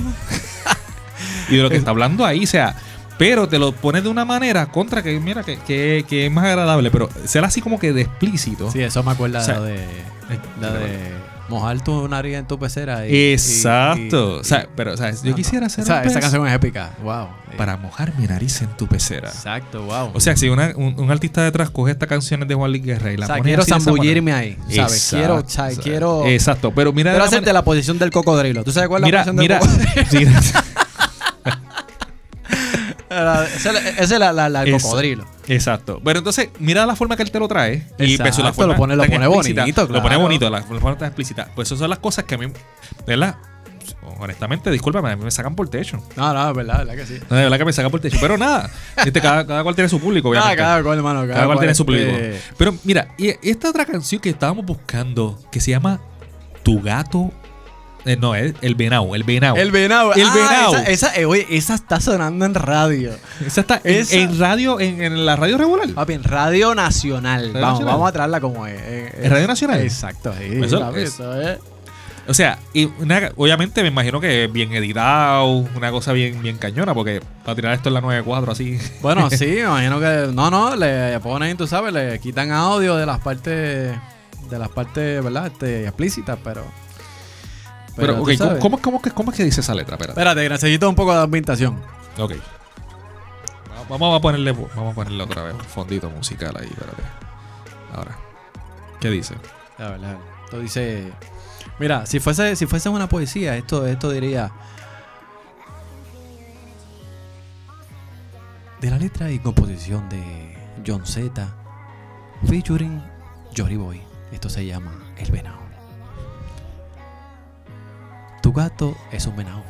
y 1.49 1.57
de 1.57 1.63
lo 1.63 1.69
que 1.69 1.77
está 1.77 1.91
hablando 1.91 2.25
ahí, 2.25 2.43
o 2.43 2.47
sea, 2.47 2.75
pero 3.17 3.47
te 3.47 3.59
lo 3.59 3.71
pones 3.73 4.03
de 4.03 4.09
una 4.09 4.25
manera 4.25 4.67
contra 4.67 5.03
que, 5.03 5.19
mira, 5.19 5.43
que, 5.43 5.57
que, 5.59 6.05
que 6.07 6.27
es 6.27 6.31
más 6.31 6.45
agradable, 6.45 6.89
pero 6.91 7.09
ser 7.25 7.43
así 7.45 7.61
como 7.61 7.79
que 7.79 7.93
de 7.93 8.01
explícito. 8.01 8.71
Sí, 8.71 8.81
eso 8.81 9.03
me 9.03 9.11
acuerda 9.11 9.39
O 9.39 9.43
sea, 9.43 9.59
de, 9.61 9.85
la 10.59 10.71
de 10.73 11.11
mojar 11.49 11.83
tu 11.83 12.07
nariz 12.07 12.35
en 12.35 12.47
tu 12.47 12.57
pecera. 12.57 13.07
y- 13.07 13.11
y- 13.13 13.33
Exacto. 13.33 14.37
y- 14.37 14.39
o 14.39 14.43
sea, 14.43 14.67
pero, 14.75 14.93
o 14.93 14.97
sea, 14.97 15.11
yo 15.11 15.29
no, 15.31 15.35
quisiera 15.35 15.65
hacer 15.67 15.83
Esa, 15.83 16.01
un 16.01 16.07
esa 16.07 16.19
canción 16.19 16.47
es 16.47 16.53
épica. 16.53 16.91
Wow. 17.03 17.27
para 17.57 17.77
mojar 17.77 18.11
mi 18.17 18.25
nariz 18.25 18.61
en 18.63 18.69
tu 18.77 18.87
pecera. 18.87 19.27
Exacto, 19.29 19.83
wow. 19.83 20.09
O 20.15 20.19
sea, 20.19 20.35
si 20.35 20.49
una- 20.49 20.73
un, 20.75 20.99
un 20.99 21.11
artista 21.11 21.43
detrás 21.43 21.69
coge 21.69 21.91
estas 21.91 22.09
canciones 22.09 22.47
de 22.47 22.55
Juan 22.55 22.71
Luis 22.71 22.83
Guerra 22.83 23.11
y 23.13 23.17
la 23.17 23.25
O 23.25 23.27
sea, 23.27 23.35
pone 23.37 23.49
quiero 23.49 23.61
así 23.61 23.71
de 23.71 23.77
esa 23.77 23.85
zambullirme 23.85 24.33
ahí. 24.33 24.57
¿sabes? 24.75 25.07
Quiero, 25.11 25.35
o 25.35 25.43
sea, 25.47 25.65
Exacto. 25.67 25.81
quiero, 25.83 26.25
Exacto, 26.25 26.71
pero 26.73 26.91
mira 26.93 27.11
quiero 27.11 27.25
hacerte 27.25 27.41
manera- 27.41 27.53
la 27.59 27.63
posición 27.63 27.99
del 27.99 28.09
cocodrilo. 28.09 28.63
¿Tú 28.63 28.71
sabes 28.71 28.89
cuál 28.89 29.03
es 29.03 29.05
mira, 29.05 29.19
la 29.19 29.31
posición 29.33 29.35
mira, 29.37 29.59
del 29.59 29.67
cocodrilo? 30.05 30.31
Esa 33.13 33.71
es 33.89 34.11
es 34.11 34.19
la, 34.19 34.31
la, 34.33 34.65
cocodrilo. 34.71 35.25
Exacto. 35.47 35.99
Bueno, 36.03 36.19
entonces, 36.19 36.49
mira 36.59 36.85
la 36.85 36.95
forma 36.95 37.15
que 37.15 37.23
él 37.23 37.31
te 37.31 37.39
lo 37.39 37.47
trae. 37.47 37.87
Y 37.99 38.13
Exacto, 38.15 38.43
lo 38.67 38.75
pone- 38.75 38.95
lo 38.95 39.03
bonito, 39.29 39.55
Lo 39.81 39.87
pone 39.87 40.01
claro. 40.01 40.19
bonito, 40.19 40.49
la, 40.49 40.61
forma 40.63 40.97
tan 40.97 41.07
explícita. 41.09 41.49
Pues 41.55 41.67
esas 41.67 41.79
son 41.79 41.89
las 41.89 41.99
cosas 41.99 42.25
que 42.25 42.35
a 42.35 42.37
mí, 42.37 42.47
¿verdad? 43.05 43.35
Honestamente, 44.19 44.69
discúlpame, 44.71 45.11
a 45.11 45.15
mí 45.15 45.23
me 45.23 45.31
sacan 45.31 45.55
por 45.55 45.67
techo. 45.69 46.01
No, 46.15 46.33
no, 46.33 46.49
es 46.49 46.55
verdad, 46.55 46.81
es 46.81 46.87
verdad 46.87 46.95
que 46.95 47.05
sí. 47.07 47.19
No, 47.29 47.35
de 47.35 47.43
verdad 47.43 47.57
que 47.57 47.65
me 47.65 47.73
sacan 47.73 47.91
por 47.91 47.99
techo. 47.99 48.17
Pero 48.21 48.37
nada, 48.37 48.69
este, 48.97 49.19
cada, 49.21 49.45
cada 49.45 49.63
cual 49.63 49.75
tiene 49.75 49.89
su 49.89 49.99
público, 49.99 50.29
Ah, 50.29 50.31
obviamente. 50.31 50.57
cada 50.57 50.83
cual, 50.83 50.97
hermano. 50.97 51.21
Cada, 51.21 51.33
Cada 51.33 51.45
cual 51.47 51.59
tiene 51.59 51.75
su 51.75 51.85
público. 51.85 52.09
este, 52.11 52.41
Pero 52.57 52.75
mira, 52.83 53.09
y 53.17 53.33
esta 53.49 53.69
otra 53.69 53.85
canción 53.85 54.21
que 54.21 54.29
estábamos 54.29 54.65
buscando, 54.65 55.39
que 55.51 55.59
se 55.59 55.71
llama 55.71 55.99
Tu 56.63 56.81
gato. 56.81 57.31
Eh, 58.05 58.17
no, 58.19 58.35
es 58.35 58.53
El 58.61 58.75
Venao, 58.75 59.15
El 59.15 59.23
Venao. 59.23 59.55
El 59.55 59.71
venado. 59.71 60.13
El 60.13 60.27
Ah, 60.27 60.33
venado. 60.35 60.75
Esa, 60.75 60.83
esa, 61.09 61.15
eh, 61.15 61.25
oye, 61.25 61.45
esa 61.49 61.75
está 61.75 61.99
sonando 62.01 62.45
en 62.45 62.53
radio. 62.53 63.11
Esa 63.45 63.61
está 63.61 63.81
en, 63.83 63.95
Esa- 63.95 64.15
en 64.17 64.39
radio, 64.39 64.79
en, 64.79 65.01
en 65.01 65.25
la 65.25 65.35
radio 65.35 65.57
regular. 65.57 65.87
Papi, 65.89 66.13
en 66.13 66.23
Radio 66.23 66.75
Nacional. 66.75 67.47
¿Radio 67.47 67.53
vamos, 67.61 67.69
Nacional? 67.79 67.93
vamos 67.93 68.09
a 68.09 68.11
traerla 68.11 68.41
como 68.41 68.67
es. 68.67 68.79
eh, 68.81 69.19
¿En 69.23 69.31
Radio 69.31 69.47
Nacional? 69.47 69.79
Exacto, 69.81 70.33
sí. 70.37 70.59
Eso 70.63 70.79
papi, 70.79 70.99
es- 71.01 71.13
eso 71.13 71.41
es. 71.41 71.59
O 72.25 72.33
sea, 72.33 72.57
y 72.73 72.85
una- 72.99 73.31
obviamente 73.35 73.81
me 73.81 73.89
imagino 73.89 74.21
que 74.21 74.47
bien 74.47 74.71
editado, 74.73 75.45
una 75.75 75.91
cosa 75.91 76.13
bien, 76.13 76.41
bien 76.41 76.57
cañona, 76.57 76.93
porque 76.93 77.21
para 77.43 77.53
tirar 77.55 77.73
esto 77.73 77.89
en 77.89 77.95
la 77.95 78.01
94 78.01 78.51
así. 78.53 78.79
Bueno, 79.01 79.29
sí, 79.31 79.45
me 79.45 79.59
imagino 79.61 79.99
que. 79.99 80.29
No, 80.33 80.49
no, 80.49 80.73
le 80.75 81.19
ponen, 81.19 81.57
tú 81.57 81.67
sabes, 81.67 81.91
le 81.93 82.19
quitan 82.19 82.51
audio 82.51 82.95
de 82.95 83.05
las 83.05 83.19
partes. 83.19 83.93
De 84.49 84.59
las 84.59 84.69
partes, 84.69 85.23
¿verdad? 85.23 85.47
Este, 85.47 85.83
explícitas, 85.85 86.37
pero. 86.43 86.63
Pero, 87.95 88.15
tú 88.15 88.21
ok, 88.23 88.29
¿cómo, 88.37 88.59
cómo, 88.59 88.81
cómo, 88.81 88.97
es 88.97 89.03
que- 89.03 89.11
cómo 89.11 89.31
es 89.31 89.37
que 89.37 89.43
dice 89.43 89.61
esa 89.61 89.73
letra? 89.75 89.95
Espérate. 89.95 90.19
Espérate, 90.19 90.41
que 90.43 90.49
necesito 90.49 90.89
un 90.89 90.95
poco 90.95 91.13
de 91.15 91.21
ambientación. 91.21 91.79
Ok. 92.17 92.31
Va- 92.31 93.85
Vamos 93.89 94.17
a 94.17 94.21
ponerle, 94.21 94.51
vamos 94.51 94.91
a 94.91 94.95
ponerle 94.95 95.23
otra 95.23 95.43
vez 95.43 95.53
un 95.53 95.61
fondito 95.61 96.09
musical 96.09 96.55
ahí, 96.59 96.67
espérate. 96.67 97.03
Ahora. 97.93 98.17
¿Qué 98.99 99.09
dice? 99.09 99.35
A 99.77 99.83
ver, 99.89 100.05
a 100.05 100.07
ver. 100.09 100.17
Esto 100.45 100.59
dice. 100.59 101.11
Mira, 101.79 102.05
si 102.05 102.19
fuese, 102.19 102.55
si 102.55 102.65
fuese 102.65 102.89
una 102.89 103.07
poesía, 103.09 103.55
esto, 103.57 103.85
esto 103.85 104.09
diría. 104.09 104.51
De 108.81 108.89
la 108.89 108.97
letra 108.97 109.31
y 109.31 109.39
composición 109.39 110.09
de 110.09 110.57
John 110.85 111.05
Z, 111.05 111.47
featuring 112.47 113.01
Jory 113.55 113.77
Boy. 113.77 114.01
Esto 114.31 114.49
se 114.49 114.65
llama 114.65 114.91
El 115.17 115.31
Venado. 115.31 115.62
Tu 118.53 118.59
gato 118.59 118.95
es 119.11 119.25
un 119.25 119.35
venado. 119.35 119.63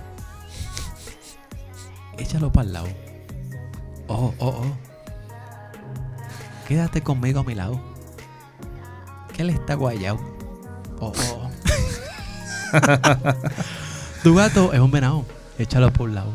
Échalo 2.18 2.52
para 2.52 2.68
el 2.68 2.74
lado. 2.74 2.88
Oh, 4.10 4.34
oh, 4.40 4.48
oh. 4.48 4.78
Quédate 6.68 7.00
conmigo 7.00 7.40
a 7.40 7.44
mi 7.46 7.56
lado. 7.56 7.80
Que 9.34 9.44
él 9.44 9.52
está 9.52 9.76
guayao. 9.76 10.20
Oh, 11.00 11.14
oh. 11.32 11.50
tu 14.22 14.36
gato 14.36 14.74
es 14.74 14.82
un 14.82 14.92
venado. 14.92 15.24
Échalo 15.58 15.94
por 15.94 16.10
un 16.10 16.16
lado. 16.16 16.34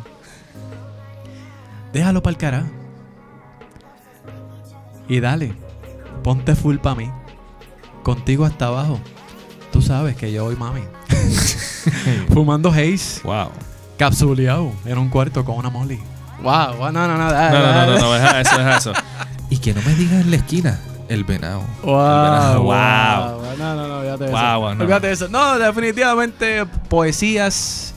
Déjalo 1.93 2.23
para 2.23 2.31
el 2.31 2.39
cara. 2.39 2.67
Y 5.07 5.21
dale. 5.21 5.55
Ponte 6.25 6.55
full 6.55 6.79
para 6.79 6.95
mí. 6.95 7.11
Contigo 8.03 8.47
hasta 8.47 8.69
abajo. 8.69 8.99
Tú 9.71 9.83
sabes 9.83 10.17
que 10.17 10.33
yo 10.33 10.45
voy 10.45 10.57
mami. 10.57 10.81
Fumando 12.33 12.71
haze. 12.71 13.21
Wow. 13.25 13.51
Capsuleado 13.99 14.73
en 14.85 14.99
un 14.99 15.09
cuarto 15.09 15.45
con 15.45 15.57
una 15.57 15.71
molly. 15.71 15.99
Wow, 16.43 16.77
wow, 16.77 16.93
no, 16.93 17.09
no, 17.09 17.17
no. 17.19 17.33
dale, 17.33 17.59
No, 17.59 17.65
no, 17.65 17.73
no, 17.73 17.79
dale. 17.79 17.93
no, 17.95 17.99
no, 18.01 18.13
deja 18.13 18.41
eso, 18.41 18.59
deja 18.59 18.77
eso. 18.77 18.93
Y 19.51 19.59
que 19.59 19.73
no 19.73 19.81
me 19.83 19.95
digas 19.95 20.21
en 20.21 20.31
la 20.31 20.37
esquina, 20.37 20.79
el 21.09 21.25
venado. 21.25 21.63
Wow, 21.83 21.95
venado. 21.97 22.63
wow. 22.65 23.57
No, 23.59 23.75
no, 23.75 23.89
no, 23.89 23.97
olvídate 24.01 24.25
de 24.25 24.31
Wow, 24.31 24.39
eso. 24.41 24.61
wow, 24.61 24.75
no. 24.75 24.83
Olvídate 24.85 25.07
de 25.07 25.13
eso. 25.15 25.29
No, 25.29 25.59
definitivamente 25.59 26.67
poesías. 26.89 27.95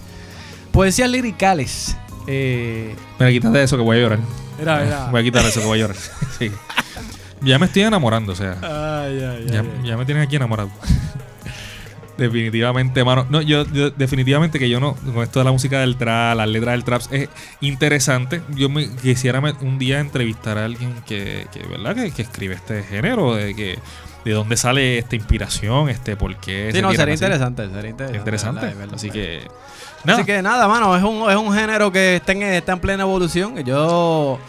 Poesías 0.72 1.10
liricales. 1.10 1.98
Eh, 2.26 2.96
Mira, 3.20 3.32
quítate 3.32 3.63
eso 3.63 3.76
que 3.76 3.84
voy 3.84 3.98
a 3.98 4.02
llorar. 4.02 4.20
mira, 4.58 4.80
mira. 4.82 5.08
Voy 5.12 5.20
a 5.20 5.24
quitar 5.24 5.44
eso 5.46 5.60
que 5.60 5.65
voy 5.65 5.80
a 5.80 5.82
llorar. 5.82 5.98
Sí. 6.39 6.50
Ya 7.41 7.60
me 7.60 7.65
estoy 7.65 7.82
enamorando, 7.82 8.32
o 8.32 8.36
sea. 8.36 8.56
Ay, 8.62 9.17
ay, 9.20 9.46
ay. 9.46 9.46
Ya, 9.52 9.60
ay. 9.60 9.70
ya 9.84 9.98
me 9.98 10.06
tienen 10.06 10.24
aquí 10.24 10.36
enamorado. 10.38 10.70
Definitivamente, 12.17 13.04
mano. 13.04 13.26
No, 13.30 13.41
yo, 13.41 13.65
yo- 13.74 13.91
definitivamente 13.91 14.60
que 14.60 14.69
yo 14.69 14.80
no, 14.80 14.95
con 15.13 15.24
esto 15.24 15.39
de 15.39 15.45
la 15.45 15.52
música 15.52 15.80
del 15.80 15.95
trap, 15.97 16.38
las 16.38 16.47
letras 16.47 16.74
del 16.74 16.84
trap, 16.84 17.02
es 17.12 17.30
interesante. 17.62 18.41
Yo 18.56 18.69
me 18.69 18.89
quisiera 18.95 19.41
me- 19.41 19.54
un 19.62 19.78
día 19.80 20.00
entrevistar 20.00 20.58
a 20.58 20.65
alguien 20.65 20.93
que, 21.06 21.47
que 21.52 21.60
¿verdad? 21.67 21.95
Que, 21.95 22.12
que 22.12 22.21
escribe 22.21 22.56
este 22.56 22.84
género, 22.84 23.36
de 23.36 23.54
que 23.56 23.80
de 24.24 24.32
dónde 24.34 24.56
sale 24.56 25.00
esta 25.00 25.15
inspiración, 25.15 25.89
este, 25.89 26.15
por 26.15 26.36
qué. 26.38 26.67
Sí, 26.71 26.78
se 26.78 26.82
no, 26.84 26.93
sería 26.93 27.13
interesante, 27.15 27.67
sería 27.69 27.89
interesante. 27.89 28.17
Interesante. 28.19 28.62
verdad, 28.67 28.78
verdad, 28.80 28.95
Así 28.95 29.10
que. 29.10 29.41
Nada. 30.04 30.17
Así 30.19 30.26
que 30.26 30.41
nada, 30.41 30.67
mano, 30.67 30.95
es 30.97 31.04
un, 31.04 31.30
es 31.30 31.36
un 31.38 31.54
género 31.54 31.91
que 31.91 32.15
está 32.17 32.32
en, 32.32 32.41
está 32.43 32.74
en 32.74 32.80
plena 32.80 33.04
evolución. 33.04 33.63
Yo 33.63 34.39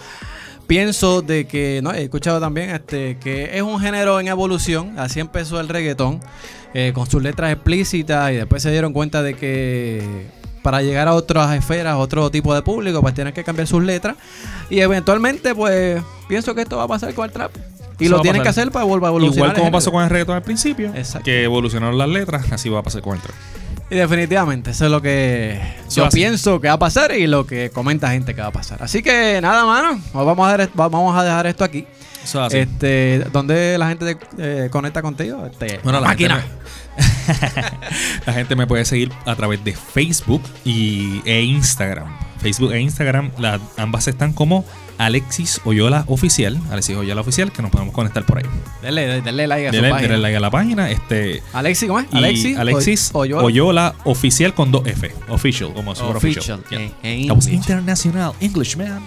pienso 0.67 1.21
de 1.23 1.47
que, 1.47 1.81
no, 1.83 1.93
he 1.93 2.05
escuchado 2.05 2.41
también 2.41 2.71
este, 2.71 3.19
que 3.19 3.57
es 3.57 3.63
un 3.63 3.79
género 3.81 4.19
en 4.21 4.29
evolución. 4.29 4.99
Así 4.99 5.21
empezó 5.21 5.61
el 5.61 5.69
reggaetón, 5.69 6.21
eh, 6.75 6.93
con 6.95 7.09
sus 7.11 7.23
letras 7.23 7.53
explícitas 7.53 8.33
y 8.33 8.37
después 8.37 8.63
se 8.63 8.71
dieron 8.71 8.93
cuenta 8.93 9.23
de 9.23 9.35
que 9.35 10.27
para 10.63 10.81
llegar 10.83 11.09
a 11.09 11.15
otras 11.15 11.55
esferas, 11.57 11.97
otro 11.97 12.31
tipo 12.31 12.55
de 12.55 12.63
público, 12.63 13.01
pues 13.03 13.15
tienen 13.15 13.35
que 13.35 13.45
cambiar 13.45 13.67
sus 13.67 13.83
letras. 13.83 14.17
Y 14.71 14.81
eventualmente, 14.81 15.55
pues, 15.55 16.01
pienso 16.29 16.55
que 16.55 16.63
esto 16.63 16.77
va 16.77 16.85
a 16.85 16.89
pasar 16.89 17.13
con 17.15 17.25
el 17.27 17.33
trap. 17.33 17.51
Y 17.99 18.07
Eso 18.07 18.17
lo 18.17 18.23
tienen 18.23 18.43
que 18.43 18.49
hacer 18.49 18.71
para 18.71 18.85
volver 18.85 19.07
a 19.07 19.09
evolucionar. 19.09 19.51
Igual 19.51 19.61
como 19.61 19.71
pasó 19.73 19.93
con 19.93 20.03
el 20.03 20.11
reggaetón 20.11 20.37
al 20.37 20.43
principio, 20.43 20.93
Exacto. 20.95 21.25
que 21.25 21.45
evolucionaron 21.45 21.99
las 21.99 22.09
letras, 22.09 22.51
así 22.53 22.69
va 22.69 22.79
a 22.81 22.83
pasar 22.83 23.03
con 23.03 23.17
el 23.17 23.23
trap. 23.23 23.35
Y 23.91 23.97
definitivamente, 23.97 24.71
eso 24.71 24.87
es 24.87 24.91
lo 24.91 25.03
que 25.03 25.61
Eso 25.87 25.97
yo 26.01 26.07
así. 26.07 26.17
pienso 26.17 26.61
que 26.61 26.69
va 26.69 26.75
a 26.75 26.79
pasar 26.79 27.13
y 27.15 27.27
lo 27.27 27.47
que 27.47 27.71
comenta 27.71 28.11
gente 28.11 28.35
que 28.35 28.41
va 28.41 28.47
a 28.47 28.53
pasar. 28.53 28.83
Así 28.83 29.03
que 29.03 29.39
nada, 29.43 29.67
mano, 29.67 30.01
vamos 30.15 30.49
a 30.49 30.57
dejar, 30.57 30.71
vamos 30.75 31.15
a 31.17 31.23
dejar 31.23 31.47
esto 31.47 31.63
aquí. 31.65 31.87
Eso 32.25 32.41
es 32.41 32.47
así. 32.47 32.59
Este, 32.59 33.25
¿Dónde 33.33 33.77
la 33.79 33.89
gente 33.89 34.17
eh, 34.39 34.69
conecta 34.71 35.03
contigo? 35.03 35.45
Este, 35.47 35.81
Bueno, 35.83 36.01
la 36.01 36.09
la 36.09 36.15
gente 36.17 36.29
máquina. 36.29 36.47
La 38.27 38.33
gente 38.35 38.55
me 38.57 38.67
puede 38.67 38.85
seguir 38.85 39.11
a 39.25 39.35
través 39.35 39.65
de 39.65 39.73
Facebook 39.75 40.43
y, 40.65 41.23
e 41.25 41.43
Instagram. 41.43 42.07
Facebook 42.41 42.73
e 42.73 42.81
Instagram, 42.81 43.31
la- 43.39 43.61
ambas 43.77 44.09
están 44.09 44.33
como 44.33 44.65
Alexis 44.99 45.61
Oyola 45.65 46.05
Oficial. 46.09 46.59
Alexis 46.71 46.97
Oyola 46.97 47.21
Oficial, 47.21 47.51
que 47.53 47.63
nos 47.63 47.71
podemos 47.71 47.95
conectar 47.95 48.25
por 48.27 48.39
ahí. 48.39 48.45
Denle, 48.83 49.23
denle 49.23 49.47
like 49.47 49.69
a 49.69 49.73
su 49.73 49.81
página. 49.81 50.01
denle 50.01 50.19
like 50.19 50.37
a 50.37 50.41
la 50.41 50.51
página. 50.51 50.91
Este, 50.91 51.43
Alexis, 51.53 51.89
¿cómo 51.89 52.01
es? 52.01 52.07
y 52.13 52.17
Alexis, 52.17 52.59
Alexis 52.59 53.11
Oy- 53.15 53.29
Oyola. 53.33 53.45
Oyola. 53.45 53.95
Oficial 54.05 54.53
con 54.55 54.71
dos 54.73 54.87
F. 54.87 55.11
Official, 55.29 55.73
como 55.73 55.95
fuera 55.95 56.17
Official, 56.19 56.61
official. 56.61 56.65
Yeah. 57.03 57.11
en 57.11 57.29
That 57.29 57.37
was 57.37 57.47
English. 57.47 57.61
international 57.69 58.33
English, 58.41 58.77
man. 58.77 59.03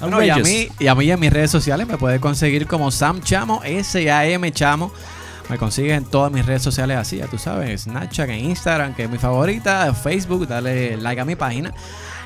Bueno, 0.00 0.22
y 0.22 0.30
a, 0.30 0.36
mí, 0.36 0.68
y 0.78 0.86
a 0.88 0.94
mí 0.94 1.10
en 1.10 1.18
mis 1.18 1.32
redes 1.32 1.50
sociales 1.50 1.86
me 1.86 1.96
puedes 1.96 2.20
conseguir 2.20 2.66
como 2.66 2.90
Sam 2.90 3.20
Chamo, 3.22 3.62
S-A-M 3.64 4.52
Chamo. 4.52 4.92
Me 5.48 5.58
consigues 5.58 5.96
en 5.96 6.04
todas 6.04 6.32
mis 6.32 6.44
redes 6.44 6.62
sociales 6.62 6.96
así, 6.96 7.18
ya 7.18 7.28
tú 7.28 7.38
sabes, 7.38 7.82
Snapchat, 7.82 8.28
en 8.30 8.46
Instagram, 8.46 8.94
que 8.94 9.04
es 9.04 9.10
mi 9.10 9.16
favorita, 9.16 9.94
Facebook, 9.94 10.48
dale 10.48 10.96
like 10.96 11.20
a 11.20 11.24
mi 11.24 11.36
página. 11.36 11.72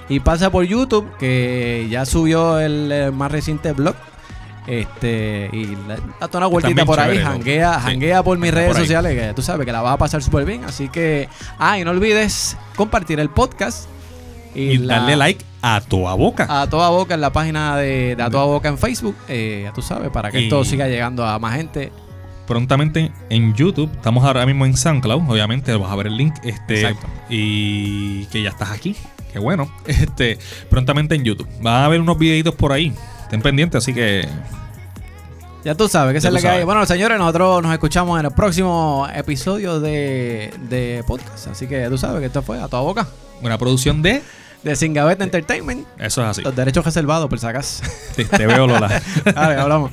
Y 0.08 0.20
pasa 0.20 0.50
por 0.50 0.64
YouTube, 0.64 1.06
que 1.18 1.86
ya 1.90 2.06
subió 2.06 2.58
el, 2.58 3.12
más 3.12 3.30
reciente 3.30 3.72
blog. 3.72 3.94
Este, 4.66 5.48
y 5.52 5.76
date 6.18 6.36
una 6.36 6.46
vueltita 6.46 6.84
por 6.84 6.98
ahí, 6.98 7.18
janguea, 7.18 7.74
Sí, 7.74 7.86
janguea 7.86 8.22
por 8.22 8.38
mis 8.38 8.52
redes 8.52 8.72
por 8.72 8.80
sociales, 8.80 9.18
que 9.18 9.34
tú 9.34 9.42
sabes 9.42 9.66
que 9.66 9.72
la 9.72 9.82
vas 9.82 9.94
a 9.94 9.98
pasar 9.98 10.22
súper 10.22 10.44
bien. 10.44 10.64
Así 10.64 10.88
que, 10.88 11.28
ah, 11.58 11.78
y 11.78 11.84
no 11.84 11.90
olvides 11.90 12.56
compartir 12.74 13.20
el 13.20 13.30
podcast. 13.30 13.86
Y 14.54 14.78
la- 14.78 14.96
darle 15.00 15.16
like 15.16 15.44
a 15.62 15.80
toda 15.80 16.14
boca. 16.14 16.46
a 16.62 16.68
toda 16.68 16.88
boca 16.90 17.14
en 17.14 17.20
la 17.20 17.32
página 17.32 17.76
de, 17.76 18.16
de 18.16 18.22
A 18.22 18.30
Toda 18.30 18.44
Boca 18.44 18.68
en 18.68 18.78
Facebook. 18.78 19.14
eh, 19.28 19.62
ya 19.64 19.72
tú 19.72 19.82
sabes, 19.82 20.10
para 20.10 20.30
que 20.30 20.44
esto 20.44 20.64
siga 20.64 20.88
llegando 20.88 21.24
a 21.26 21.38
más 21.38 21.54
gente. 21.56 21.92
prontamente 22.46 23.12
en 23.28 23.54
YouTube. 23.54 23.90
Estamos 23.94 24.24
ahora 24.24 24.44
mismo 24.46 24.66
en 24.66 24.76
SoundCloud, 24.76 25.30
obviamente 25.30 25.72
vas 25.76 25.92
a 25.92 25.94
ver 25.96 26.08
el 26.08 26.16
link. 26.16 26.34
Este, 26.42 26.80
Exacto. 26.80 27.06
Y 27.28 28.24
que 28.26 28.42
ya 28.42 28.48
estás 28.50 28.70
aquí. 28.72 28.96
Qué 29.32 29.38
bueno. 29.38 29.70
Este, 29.86 30.36
prontamente 30.68 31.14
en 31.14 31.22
YouTube. 31.24 31.46
Van 31.62 31.84
a 31.84 31.88
ver 31.88 32.00
unos 32.00 32.18
videitos 32.18 32.54
por 32.56 32.72
ahí. 32.72 32.92
Estén 33.22 33.40
pendientes, 33.42 33.78
así 33.84 33.94
que 33.94 34.26
Ya 35.64 35.76
tú 35.76 35.86
sabes 35.88 36.12
que 36.12 36.18
esa 36.18 36.30
Ya 36.30 36.38
es 36.38 36.42
la 36.42 36.50
que 36.50 36.56
hay. 36.58 36.64
Bueno, 36.64 36.84
señores, 36.86 37.18
nosotros 37.18 37.62
nos 37.62 37.72
escuchamos 37.72 38.18
en 38.18 38.26
el 38.26 38.32
próximo 38.32 39.06
episodio 39.14 39.78
de, 39.78 40.52
de 40.68 41.04
podcast. 41.06 41.46
Así 41.48 41.68
que 41.68 41.86
tú 41.88 41.98
sabes 41.98 42.18
que 42.20 42.26
esto 42.26 42.42
fue 42.42 42.58
A 42.60 42.66
Toda 42.66 42.82
Boca. 42.82 43.06
Una 43.42 43.58
producción 43.58 44.02
de. 44.02 44.22
De 44.62 44.76
Singabet 44.76 45.18
Entertainment. 45.22 45.86
Eso 45.98 46.22
es 46.22 46.28
así. 46.28 46.42
Los 46.42 46.54
derechos 46.54 46.84
reservados, 46.84 47.30
por 47.30 47.38
si 47.38 47.46
acaso. 47.46 47.82
Te, 48.14 48.26
te 48.26 48.46
veo, 48.46 48.66
Lola. 48.66 49.00
Vale, 49.34 49.54
hablamos. 49.56 49.90